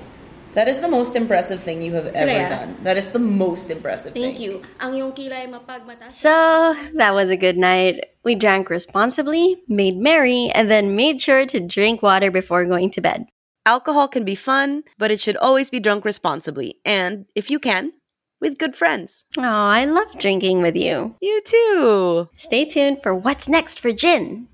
That 0.54 0.68
is 0.68 0.80
the 0.80 0.88
most 0.88 1.16
impressive 1.16 1.62
thing 1.62 1.82
you 1.82 1.94
have 1.94 2.08
ever 2.08 2.30
Kaya. 2.30 2.50
done. 2.50 2.78
That 2.84 2.98
is 2.98 3.10
the 3.10 3.20
most 3.20 3.70
impressive 3.70 4.14
thing. 4.14 4.22
Thank 4.22 4.38
thing. 4.38 4.46
you. 4.46 4.62
Ang 4.80 4.94
iyong 4.94 5.14
kilay 5.18 5.50
mapagmataas. 5.50 6.14
So, 6.14 6.78
that 6.94 7.14
was 7.14 7.30
a 7.30 7.38
good 7.38 7.58
night. 7.58 8.06
We 8.24 8.36
drank 8.36 8.70
responsibly, 8.70 9.64
made 9.68 9.98
merry, 9.98 10.52
and 10.54 10.70
then 10.70 10.96
made 10.96 11.20
sure 11.20 11.46
to 11.46 11.60
drink 11.60 12.02
water 12.02 12.30
before 12.30 12.66
going 12.66 12.92
to 12.92 13.02
bed. 13.02 13.26
Alcohol 13.66 14.08
can 14.08 14.24
be 14.24 14.36
fun, 14.36 14.84
but 14.98 15.10
it 15.10 15.20
should 15.20 15.38
always 15.38 15.70
be 15.70 15.80
drunk 15.80 16.06
responsibly. 16.06 16.78
And, 16.86 17.26
if 17.34 17.50
you 17.50 17.58
can, 17.58 17.94
with 18.40 18.60
good 18.60 18.76
friends. 18.76 19.26
Oh, 19.38 19.42
I 19.42 19.86
love 19.86 20.20
drinking 20.20 20.62
with 20.62 20.76
you. 20.76 21.16
You 21.22 21.42
too! 21.42 22.30
Stay 22.36 22.66
tuned 22.66 23.02
for 23.02 23.16
what's 23.16 23.48
next 23.48 23.80
for 23.80 23.92
Gin. 23.92 24.50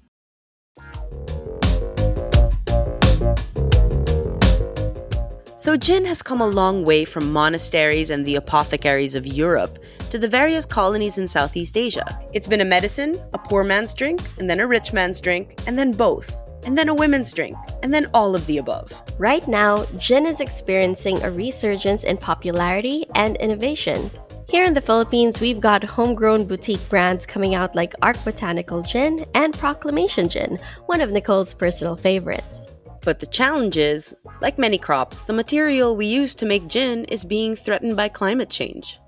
So, 5.60 5.76
gin 5.76 6.06
has 6.06 6.22
come 6.22 6.40
a 6.40 6.48
long 6.48 6.86
way 6.86 7.04
from 7.04 7.34
monasteries 7.34 8.12
and 8.12 8.26
the 8.26 8.38
apothecaries 8.38 9.14
of 9.14 9.28
Europe 9.28 9.78
to 10.10 10.18
the 10.18 10.26
various 10.26 10.66
colonies 10.66 11.18
in 11.18 11.28
Southeast 11.28 11.76
Asia. 11.76 12.18
It's 12.32 12.48
been 12.48 12.62
a 12.62 12.66
medicine, 12.66 13.22
a 13.34 13.38
poor 13.38 13.66
man's 13.66 13.94
drink, 13.94 14.22
and 14.38 14.50
then 14.50 14.62
a 14.62 14.68
rich 14.68 14.94
man's 14.94 15.20
drink, 15.20 15.60
and 15.68 15.78
then 15.78 15.92
both, 15.92 16.34
and 16.64 16.78
then 16.78 16.88
a 16.88 16.96
women's 16.96 17.34
drink, 17.34 17.58
and 17.84 17.94
then 17.94 18.10
all 18.14 18.36
of 18.36 18.46
the 18.46 18.60
above. 18.60 18.90
Right 19.18 19.46
now, 19.50 19.84
gin 19.98 20.26
is 20.26 20.40
experiencing 20.40 21.22
a 21.24 21.30
resurgence 21.30 22.06
in 22.06 22.16
popularity 22.16 23.06
and 23.16 23.36
innovation. 23.36 24.10
Here 24.48 24.64
in 24.64 24.74
the 24.74 24.80
Philippines, 24.80 25.42
we've 25.42 25.60
got 25.60 25.84
homegrown 25.84 26.46
boutique 26.46 26.88
brands 26.88 27.26
coming 27.26 27.54
out 27.54 27.76
like 27.76 27.94
Arc 28.02 28.24
Botanical 28.24 28.82
Gin 28.82 29.26
and 29.36 29.54
Proclamation 29.54 30.30
Gin, 30.30 30.58
one 30.86 31.02
of 31.02 31.12
Nicole's 31.12 31.54
personal 31.54 31.98
favorites. 31.98 32.69
But 33.02 33.20
the 33.20 33.28
challenge 33.28 33.78
is, 33.78 34.16
like 34.42 34.58
many 34.58 34.78
crops, 34.78 35.22
the 35.22 35.34
material 35.34 35.96
we 35.96 36.06
use 36.06 36.36
to 36.36 36.46
make 36.46 36.68
gin 36.68 37.06
is 37.06 37.24
being 37.24 37.56
threatened 37.56 37.96
by 37.96 38.10
climate 38.10 38.50
change. 38.50 39.00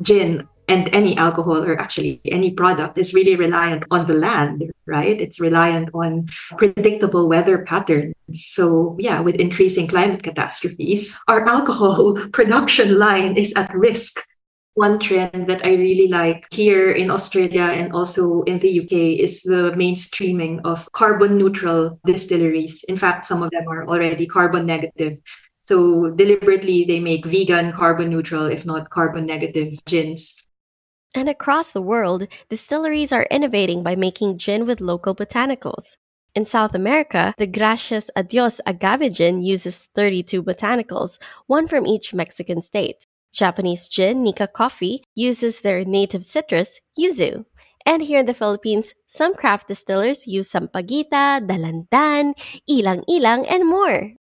Gin 0.00 0.48
and 0.68 0.88
any 0.94 1.16
alcohol, 1.16 1.64
or 1.64 1.78
actually 1.78 2.20
any 2.24 2.52
product, 2.52 2.96
is 2.96 3.12
really 3.12 3.36
reliant 3.36 3.84
on 3.90 4.06
the 4.06 4.14
land, 4.14 4.70
right? 4.86 5.20
It's 5.20 5.40
reliant 5.40 5.90
on 5.92 6.28
predictable 6.56 7.28
weather 7.28 7.58
patterns. 7.58 8.14
So, 8.32 8.96
yeah, 8.98 9.20
with 9.20 9.36
increasing 9.36 9.86
climate 9.88 10.22
catastrophes, 10.22 11.18
our 11.28 11.46
alcohol 11.56 12.14
production 12.32 12.98
line 12.98 13.36
is 13.36 13.52
at 13.54 13.74
risk. 13.74 14.20
One 14.74 14.98
trend 14.98 15.48
that 15.48 15.64
I 15.66 15.74
really 15.74 16.08
like 16.08 16.46
here 16.50 16.90
in 16.90 17.10
Australia 17.10 17.64
and 17.64 17.92
also 17.92 18.42
in 18.44 18.58
the 18.58 18.80
UK 18.80 19.20
is 19.20 19.42
the 19.42 19.72
mainstreaming 19.76 20.60
of 20.64 20.90
carbon 20.92 21.36
neutral 21.36 22.00
distilleries. 22.06 22.82
In 22.88 22.96
fact, 22.96 23.26
some 23.26 23.42
of 23.42 23.50
them 23.50 23.68
are 23.68 23.86
already 23.86 24.26
carbon 24.26 24.64
negative. 24.64 25.18
So 25.64 26.10
deliberately, 26.10 26.84
they 26.84 27.00
make 27.00 27.26
vegan, 27.26 27.72
carbon 27.72 28.08
neutral, 28.08 28.46
if 28.46 28.64
not 28.64 28.88
carbon 28.88 29.26
negative 29.26 29.78
gins. 29.84 30.42
And 31.14 31.28
across 31.28 31.70
the 31.70 31.82
world, 31.82 32.26
distilleries 32.48 33.12
are 33.12 33.26
innovating 33.30 33.82
by 33.82 33.94
making 33.94 34.38
gin 34.38 34.66
with 34.66 34.80
local 34.80 35.14
botanicals. 35.14 35.96
In 36.34 36.46
South 36.46 36.74
America, 36.74 37.34
the 37.36 37.46
Gracias 37.46 38.10
a 38.16 38.22
Dios 38.22 38.58
agave 38.64 39.12
gin 39.12 39.42
uses 39.42 39.82
32 39.94 40.42
botanicals, 40.42 41.18
one 41.46 41.68
from 41.68 41.86
each 41.86 42.14
Mexican 42.14 42.62
state. 42.62 43.06
Japanese 43.32 43.88
gin, 43.88 44.22
Nikka 44.22 44.48
Coffee, 44.48 45.02
uses 45.14 45.60
their 45.60 45.84
native 45.84 46.24
citrus, 46.24 46.80
yuzu. 46.98 47.44
And 47.84 48.02
here 48.02 48.20
in 48.20 48.26
the 48.26 48.34
Philippines, 48.34 48.94
some 49.06 49.34
craft 49.34 49.68
distillers 49.68 50.26
use 50.26 50.52
sampaguita, 50.52 51.42
dalandan, 51.42 52.34
ilang-ilang, 52.68 53.46
and 53.48 53.66
more. 53.66 54.12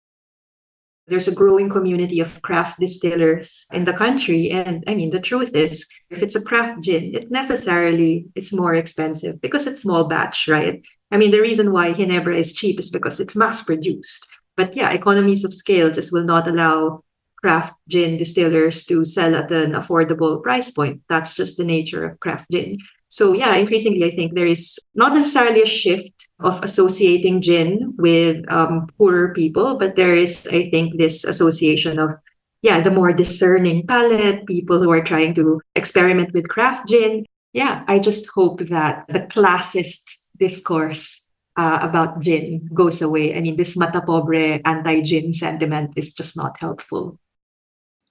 There's 1.09 1.29
a 1.29 1.35
growing 1.35 1.69
community 1.69 2.21
of 2.21 2.41
craft 2.41 2.79
distillers 2.79 3.67
in 3.73 3.85
the 3.85 3.93
country. 3.93 4.49
And 4.49 4.85
I 4.87 4.95
mean, 4.95 5.11
the 5.11 5.21
truth 5.21 5.55
is, 5.55 5.85
if 6.09 6.23
it's 6.23 6.37
a 6.37 6.41
craft 6.41 6.85
gin, 6.85 7.13
it 7.15 7.31
necessarily 7.31 8.27
it's 8.37 8.53
more 8.53 8.75
expensive 8.75 9.41
because 9.41 9.67
it's 9.67 9.83
small 9.83 10.05
batch, 10.05 10.47
right? 10.47 10.81
I 11.11 11.17
mean, 11.17 11.33
the 11.33 11.41
reason 11.41 11.73
why 11.73 11.93
Ginebra 11.93 12.39
is 12.39 12.55
cheap 12.55 12.79
is 12.79 12.91
because 12.91 13.19
it's 13.19 13.35
mass 13.35 13.63
produced. 13.63 14.25
But 14.57 14.77
yeah, 14.77 14.91
economies 14.91 15.45
of 15.45 15.53
scale 15.53 15.91
just 15.91 16.13
will 16.13 16.25
not 16.25 16.47
allow 16.47 17.03
craft 17.41 17.75
gin 17.89 18.17
distillers 18.17 18.85
to 18.85 19.05
sell 19.05 19.35
at 19.35 19.51
an 19.51 19.73
affordable 19.73 20.43
price 20.43 20.71
point. 20.71 21.03
That's 21.09 21.35
just 21.35 21.57
the 21.57 21.65
nature 21.65 22.05
of 22.05 22.21
craft 22.21 22.51
gin. 22.51 22.79
So 23.09 23.33
yeah, 23.33 23.57
increasingly, 23.57 24.05
I 24.05 24.15
think 24.15 24.35
there 24.35 24.47
is 24.47 24.79
not 24.95 25.15
necessarily 25.15 25.63
a 25.63 25.67
shift 25.67 26.13
of 26.39 26.63
associating 26.63 27.43
gin 27.43 27.95
with 27.99 28.51
um, 28.53 28.87
poorer 28.97 29.35
people, 29.35 29.77
but 29.77 29.97
there 29.97 30.15
is, 30.15 30.47
I 30.53 30.71
think, 30.71 30.97
this 30.97 31.25
association 31.25 31.99
of 31.99 32.15
yeah, 32.63 32.81
the 32.81 32.91
more 32.91 33.13
discerning 33.13 33.87
palate, 33.87 34.47
people 34.47 34.83
who 34.83 34.91
are 34.91 35.03
trying 35.03 35.35
to 35.35 35.61
experiment 35.75 36.33
with 36.35 36.49
craft 36.49 36.89
gin. 36.89 37.25
Yeah, 37.53 37.85
I 37.89 37.99
just 37.99 38.29
hope 38.29 38.61
that 38.69 39.07
the 39.09 39.21
classist 39.21 40.29
discourse 40.39 41.25
uh, 41.57 41.79
about 41.83 42.21
gin 42.21 42.69
goes 42.73 43.03
away. 43.03 43.35
I 43.35 43.41
mean, 43.41 43.57
this 43.57 43.77
mata 43.77 44.03
pobre 44.03 44.61
anti-gin 44.65 45.33
sentiment 45.33 45.93
is 45.97 46.13
just 46.13 46.37
not 46.37 46.61
helpful. 46.61 47.19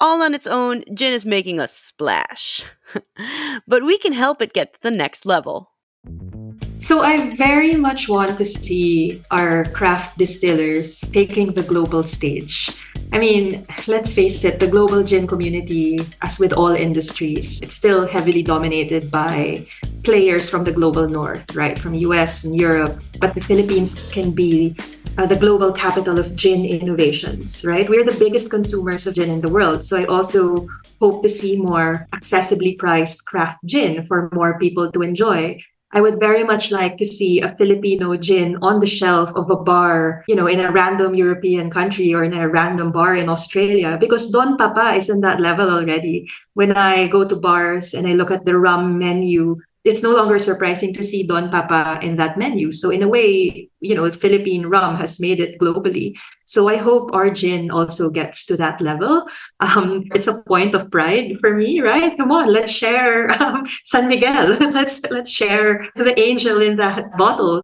All 0.02 0.22
on 0.22 0.34
its 0.34 0.48
own, 0.48 0.84
gin 0.94 1.14
is 1.14 1.26
making 1.26 1.60
a 1.60 1.68
splash. 1.68 2.64
but 3.68 3.84
we 3.84 3.98
can 3.98 4.14
help 4.14 4.42
it 4.42 4.54
get 4.54 4.74
to 4.74 4.82
the 4.82 4.92
next 4.92 5.26
level. 5.26 5.72
So 6.80 7.02
I 7.02 7.36
very 7.36 7.76
much 7.76 8.08
want 8.08 8.38
to 8.38 8.46
see 8.46 9.22
our 9.32 9.66
craft 9.76 10.18
distillers 10.18 11.02
taking 11.12 11.52
the 11.52 11.64
global 11.64 12.04
stage. 12.04 12.72
I 13.12 13.20
mean, 13.20 13.66
let's 13.88 14.14
face 14.14 14.46
it, 14.46 14.62
the 14.62 14.68
global 14.68 15.04
gin 15.04 15.28
community, 15.28 16.00
as 16.22 16.40
with 16.40 16.54
all 16.54 16.72
industries, 16.72 17.60
it's 17.60 17.76
still 17.76 18.08
heavily 18.08 18.44
dominated 18.44 19.12
by 19.12 19.68
players 20.04 20.50
from 20.50 20.64
the 20.64 20.72
global 20.72 21.10
north, 21.10 21.54
right? 21.56 21.78
From 21.78 21.94
US 21.96 22.46
and 22.46 22.56
Europe. 22.56 23.04
But 23.20 23.34
the 23.34 23.42
Philippines 23.42 24.00
can 24.14 24.32
be 24.32 24.78
uh, 25.20 25.26
the 25.26 25.36
global 25.36 25.74
capital 25.74 26.18
of 26.18 26.34
gin 26.34 26.64
innovations, 26.64 27.66
right? 27.68 27.90
We're 27.90 28.08
the 28.08 28.16
biggest 28.16 28.50
consumers 28.50 29.06
of 29.06 29.16
gin 29.16 29.30
in 29.30 29.42
the 29.42 29.52
world. 29.52 29.84
So 29.84 30.00
I 30.00 30.06
also 30.06 30.66
hope 31.04 31.24
to 31.24 31.30
see 31.30 31.60
more 31.60 32.08
accessibly 32.16 32.80
priced 32.80 33.26
craft 33.26 33.60
gin 33.66 34.04
for 34.08 34.32
more 34.32 34.58
people 34.58 34.90
to 34.92 35.02
enjoy. 35.02 35.60
I 35.92 36.00
would 36.00 36.22
very 36.22 36.46
much 36.46 36.72
like 36.72 36.96
to 36.98 37.06
see 37.06 37.42
a 37.42 37.50
Filipino 37.50 38.16
gin 38.16 38.56
on 38.62 38.80
the 38.80 38.88
shelf 38.88 39.36
of 39.36 39.50
a 39.50 39.58
bar, 39.58 40.24
you 40.30 40.36
know, 40.36 40.48
in 40.48 40.62
a 40.62 40.72
random 40.72 41.16
European 41.16 41.70
country 41.70 42.14
or 42.14 42.24
in 42.24 42.32
a 42.32 42.48
random 42.48 42.94
bar 42.94 43.16
in 43.16 43.28
Australia, 43.28 43.98
because 44.00 44.32
Don 44.32 44.56
Papa 44.56 44.94
is 44.96 45.10
in 45.10 45.20
that 45.22 45.42
level 45.42 45.68
already. 45.68 46.30
When 46.54 46.78
I 46.78 47.08
go 47.08 47.28
to 47.28 47.36
bars 47.36 47.94
and 47.94 48.08
I 48.08 48.14
look 48.14 48.32
at 48.32 48.46
the 48.46 48.56
rum 48.56 49.00
menu, 49.00 49.60
it's 49.86 50.04
no 50.04 50.14
longer 50.14 50.38
surprising 50.38 50.94
to 50.94 51.04
see 51.04 51.26
Don 51.26 51.50
Papa 51.50 52.00
in 52.04 52.18
that 52.18 52.38
menu. 52.38 52.72
So 52.72 52.90
in 52.90 53.02
a 53.02 53.08
way, 53.08 53.70
you 53.80 53.96
know, 53.96 54.10
Philippine 54.12 54.66
rum 54.66 54.96
has 54.96 55.20
made 55.20 55.40
it 55.40 55.58
globally. 55.60 56.18
So 56.46 56.68
I 56.68 56.76
hope 56.76 57.14
our 57.14 57.30
gin 57.30 57.72
also 57.72 58.10
gets 58.10 58.46
to 58.48 58.58
that 58.58 58.82
level. 58.82 59.26
Um, 59.62 60.04
it's 60.14 60.28
a 60.28 60.44
point 60.44 60.76
of 60.76 60.92
pride 60.92 61.38
for 61.40 61.56
me, 61.56 61.80
right? 61.80 62.18
Come 62.18 62.32
on, 62.32 62.52
let's 62.52 62.72
share 62.72 63.32
um, 63.42 63.64
San 63.84 64.10
Miguel. 64.10 64.58
let's 64.72 65.02
let's 65.10 65.30
share 65.30 65.88
the 65.96 66.20
angel 66.20 66.62
in 66.62 66.76
that 66.78 67.18
bottle. 67.18 67.62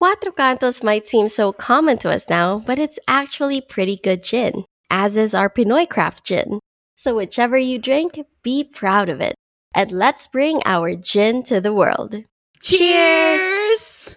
Cuatro 0.00 0.34
Cantos 0.34 0.84
might 0.84 1.08
seem 1.08 1.28
so 1.28 1.52
common 1.52 1.98
to 1.98 2.10
us 2.10 2.28
now, 2.28 2.58
but 2.66 2.78
it's 2.78 2.98
actually 3.08 3.60
pretty 3.60 3.96
good 3.96 4.22
gin, 4.22 4.64
as 4.90 5.16
is 5.16 5.34
our 5.34 5.48
Pinoy 5.48 5.88
craft 5.88 6.24
gin. 6.24 6.60
So 6.96 7.14
whichever 7.16 7.56
you 7.56 7.78
drink, 7.78 8.20
be 8.42 8.62
proud 8.62 9.08
of 9.08 9.20
it 9.20 9.34
and 9.74 9.92
let's 9.92 10.26
bring 10.26 10.60
our 10.64 10.94
gin 10.94 11.42
to 11.44 11.60
the 11.60 11.72
world. 11.72 12.16
Cheers! 12.62 14.16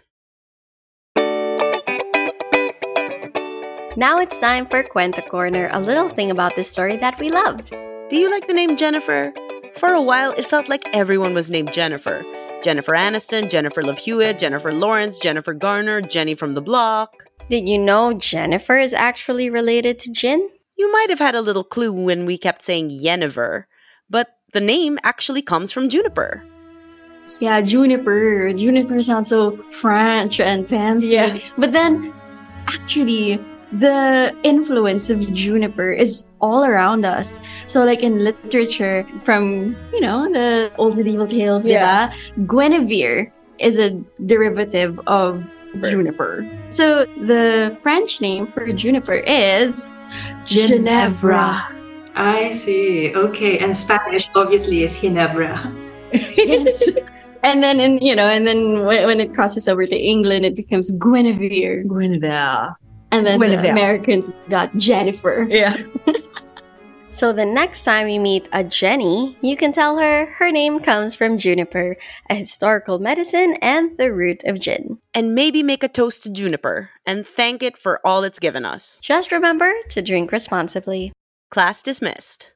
Now 3.97 4.19
it's 4.19 4.37
time 4.37 4.67
for 4.67 4.83
Cuento 4.83 5.27
Corner, 5.27 5.69
a 5.73 5.79
little 5.79 6.07
thing 6.07 6.29
about 6.29 6.55
this 6.55 6.69
story 6.69 6.97
that 6.97 7.19
we 7.19 7.29
loved. 7.29 7.71
Do 8.09 8.15
you 8.15 8.29
like 8.29 8.47
the 8.47 8.53
name 8.53 8.77
Jennifer? 8.77 9.33
For 9.73 9.89
a 9.89 10.01
while, 10.01 10.31
it 10.33 10.45
felt 10.45 10.69
like 10.69 10.87
everyone 10.93 11.33
was 11.33 11.49
named 11.49 11.73
Jennifer. 11.73 12.23
Jennifer 12.63 12.93
Aniston, 12.93 13.49
Jennifer 13.49 13.83
Love 13.83 13.97
Hewitt, 13.97 14.39
Jennifer 14.39 14.71
Lawrence, 14.71 15.19
Jennifer 15.19 15.53
Garner, 15.53 16.01
Jenny 16.01 16.35
from 16.35 16.51
the 16.51 16.61
Block. 16.61 17.25
Did 17.49 17.67
you 17.67 17.77
know 17.79 18.13
Jennifer 18.13 18.77
is 18.77 18.93
actually 18.93 19.49
related 19.49 19.99
to 19.99 20.11
gin? 20.11 20.47
You 20.75 20.91
might 20.91 21.09
have 21.09 21.19
had 21.19 21.33
a 21.33 21.41
little 21.41 21.63
clue 21.63 21.91
when 21.91 22.25
we 22.25 22.37
kept 22.37 22.63
saying 22.63 22.99
Jenever, 23.01 23.67
but 24.09 24.37
the 24.53 24.62
name 24.62 24.97
actually 25.03 25.41
comes 25.41 25.71
from 25.71 25.89
juniper. 25.89 26.43
Yeah, 27.41 27.60
juniper. 27.62 28.53
Juniper 28.53 29.01
sounds 29.01 29.29
so 29.29 29.57
French 29.71 30.39
and 30.39 30.67
fancy. 30.67 31.07
Yeah. 31.10 31.38
But 31.57 31.73
then, 31.73 32.13
actually, 32.67 33.38
the 33.73 34.33
influence 34.43 35.10
of 35.10 35.33
juniper 35.33 35.91
is 35.91 36.23
all 36.39 36.63
around 36.63 37.03
us. 37.05 37.41
So, 37.67 37.83
like 37.83 38.01
in 38.01 38.23
literature, 38.23 39.05
from, 39.23 39.75
you 39.91 39.99
know, 39.99 40.31
the 40.31 40.71
old 40.77 40.95
medieval 40.95 41.27
tales, 41.27 41.65
Yeah. 41.67 42.10
diba? 42.10 42.47
Guinevere 42.47 43.33
is 43.60 43.77
a 43.77 43.89
derivative 44.25 44.99
of 45.07 45.43
juniper. 45.83 46.47
So, 46.69 47.05
the 47.25 47.77
French 47.83 48.21
name 48.21 48.47
for 48.47 48.71
juniper 48.71 49.15
is 49.15 49.86
Ginevra. 50.45 51.67
I 52.17 52.51
see. 52.51 53.15
Okay. 53.15 53.60
And 53.60 53.77
Spanish 53.77 54.27
obviously 54.36 54.84
is 54.84 54.97
Ginebra. 54.97 55.53
Yes. 56.12 56.84
and 57.43 57.63
then, 57.63 57.80
in, 57.80 57.99
you 57.99 58.15
know, 58.15 58.27
and 58.27 58.47
then 58.47 58.86
when, 58.86 59.06
when 59.06 59.19
it 59.19 59.34
crosses 59.34 59.67
over 59.67 59.86
to 59.86 59.95
England, 59.95 60.45
it 60.45 60.56
becomes 60.56 60.91
Guinevere. 60.91 61.84
Guinevere. 61.84 62.75
And 63.12 63.25
then 63.25 63.39
the 63.39 63.69
Americans 63.69 64.30
got 64.49 64.75
Jennifer. 64.75 65.47
Yeah. 65.49 65.77
So 67.17 67.34
the 67.34 67.45
next 67.45 67.84
time 67.84 68.10
you 68.10 68.19
meet 68.19 68.47
a 68.53 68.63
Jenny, 68.63 69.36
you 69.41 69.58
can 69.58 69.71
tell 69.71 69.97
her 69.97 70.27
her 70.38 70.51
name 70.51 70.80
comes 70.80 71.15
from 71.15 71.39
juniper, 71.39 71.97
a 72.30 72.36
historical 72.36 72.99
medicine 72.99 73.56
and 73.60 73.97
the 73.97 74.13
root 74.13 74.43
of 74.43 74.60
gin. 74.60 74.99
And 75.15 75.34
maybe 75.34 75.63
make 75.63 75.82
a 75.82 75.88
toast 75.88 76.21
to 76.23 76.30
juniper 76.30 76.91
and 77.08 77.25
thank 77.25 77.63
it 77.63 77.75
for 77.75 78.06
all 78.06 78.23
it's 78.23 78.38
given 78.38 78.65
us. 78.65 78.99
Just 79.01 79.32
remember 79.32 79.73
to 79.89 80.01
drink 80.03 80.32
responsibly. 80.32 81.12
Class 81.49 81.81
dismissed. 81.81 82.51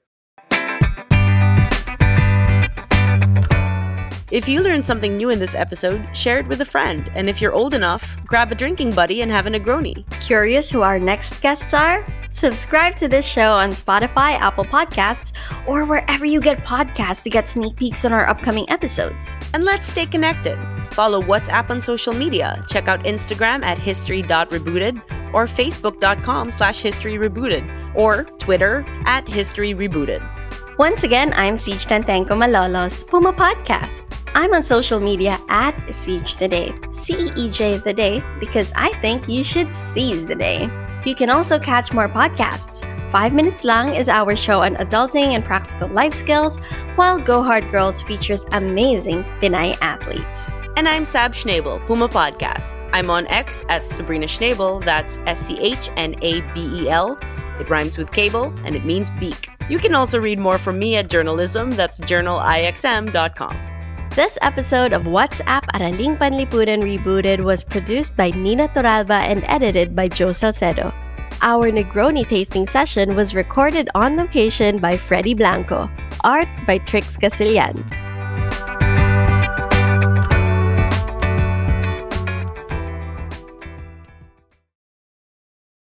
If 4.32 4.48
you 4.48 4.62
learned 4.62 4.86
something 4.88 5.18
new 5.18 5.30
in 5.30 5.40
this 5.40 5.56
episode, 5.56 6.08
share 6.16 6.38
it 6.38 6.48
with 6.48 6.62
a 6.62 6.66
friend. 6.66 7.12
And 7.16 7.30
if 7.30 7.42
you're 7.42 7.52
old 7.52 7.74
enough, 7.74 8.16
grab 8.26 8.50
a 8.50 8.56
drinking 8.56 8.92
buddy 8.92 9.22
and 9.22 9.30
have 9.30 9.46
a 9.46 9.50
Negroni. 9.50 10.06
Curious 10.26 10.72
who 10.72 10.84
our 10.84 10.98
next 11.00 11.42
guests 11.42 11.74
are? 11.74 12.08
Subscribe 12.30 12.96
to 12.96 13.10
this 13.10 13.26
show 13.26 13.52
on 13.52 13.72
Spotify, 13.72 14.40
Apple 14.40 14.64
Podcasts, 14.64 15.34
or 15.68 15.84
wherever 15.84 16.24
you 16.24 16.40
get 16.40 16.60
podcasts 16.60 17.22
to 17.24 17.30
get 17.30 17.50
sneak 17.50 17.76
peeks 17.76 18.06
on 18.06 18.14
our 18.14 18.26
upcoming 18.26 18.70
episodes. 18.70 19.36
And 19.54 19.66
let's 19.66 19.88
stay 19.88 20.06
connected. 20.06 20.58
Follow 20.94 21.22
What's 21.22 21.50
AP 21.50 21.70
on 21.70 21.82
social 21.82 22.14
media. 22.14 22.66
Check 22.70 22.88
out 22.88 23.04
Instagram 23.04 23.66
at 23.66 23.78
history.rebooted 23.78 25.34
or 25.34 25.46
facebook.com 25.46 26.52
slash 26.52 26.82
historyrebooted 26.82 27.96
or 27.96 28.24
Twitter 28.40 28.86
at 29.06 29.26
historyrebooted. 29.26 30.78
Once 30.78 31.04
again, 31.04 31.34
I'm 31.36 31.56
Ceej 31.56 31.86
Tantengco 31.86 32.30
Malolos, 32.30 33.06
Puma 33.06 33.34
Podcast. 33.34 34.21
I'm 34.34 34.54
on 34.54 34.64
social 34.64 35.00
media 35.02 35.38
at 35.50 35.76
Ceej 35.88 36.38
the 36.38 36.48
Day, 36.48 36.74
C-E-E-J 36.94 37.80
the 37.80 37.94
Day, 37.94 38.24
because 38.40 38.72
I 38.78 38.94
think 39.02 39.28
you 39.28 39.44
should 39.44 39.74
seize 39.74 40.26
the 40.26 40.36
day. 40.36 40.70
You 41.06 41.16
can 41.16 41.30
also 41.30 41.60
catch 41.60 41.92
more 41.92 42.08
podcasts. 42.08 42.88
Five 43.12 43.34
Minutes 43.34 43.66
Lang 43.66 43.94
is 43.94 44.08
our 44.08 44.38
show 44.38 44.62
on 44.62 44.76
adulting 44.78 45.34
and 45.34 45.44
practical 45.44 45.90
life 45.90 46.14
skills, 46.14 46.58
while 46.96 47.20
Go 47.20 47.44
Hard 47.44 47.70
Girls 47.70 48.02
features 48.02 48.46
amazing 48.54 49.24
Pinay 49.42 49.78
athletes. 49.82 50.52
And 50.78 50.88
I'm 50.88 51.04
Sab 51.04 51.34
Schnabel, 51.34 51.86
Puma 51.86 52.08
Podcast. 52.08 52.74
I'm 52.94 53.10
on 53.10 53.28
X 53.28 53.66
as 53.68 53.86
Sabrina 53.86 54.28
Schnabel, 54.28 54.84
that's 54.86 55.18
S 55.28 55.42
C 55.42 55.60
H 55.60 55.90
N 55.98 56.16
A 56.22 56.40
B 56.54 56.84
E 56.84 56.90
L. 56.90 57.20
It 57.60 57.70
rhymes 57.70 57.98
with 57.98 58.14
cable 58.14 58.54
and 58.64 58.78
it 58.78 58.86
means 58.86 59.10
beak. 59.20 59.50
You 59.70 59.78
can 59.78 59.94
also 59.94 60.20
read 60.20 60.40
more 60.40 60.58
from 60.58 60.80
me 60.80 60.96
at 60.96 61.10
journalism, 61.10 61.72
that's 61.72 62.00
journalixm.com. 62.00 63.71
This 64.14 64.38
episode 64.42 64.92
of 64.92 65.08
What's 65.08 65.40
AP 65.46 65.68
Araling 65.72 66.18
Panlipunan 66.18 66.84
Rebooted 66.84 67.46
was 67.46 67.64
produced 67.64 68.18
by 68.18 68.32
Nina 68.32 68.68
Toralba 68.68 69.22
and 69.24 69.42
edited 69.46 69.96
by 69.96 70.10
Joe 70.10 70.34
Salcedo. 70.34 70.94
Our 71.42 71.72
Negroni 71.72 72.28
tasting 72.28 72.68
session 72.68 73.16
was 73.16 73.34
recorded 73.34 73.90
on 73.96 74.18
location 74.18 74.80
by 74.80 74.98
Freddy 74.98 75.34
Blanco. 75.34 75.90
Art 76.26 76.50
by 76.68 76.80
Trix 76.80 77.16
Casilian. 77.16 77.88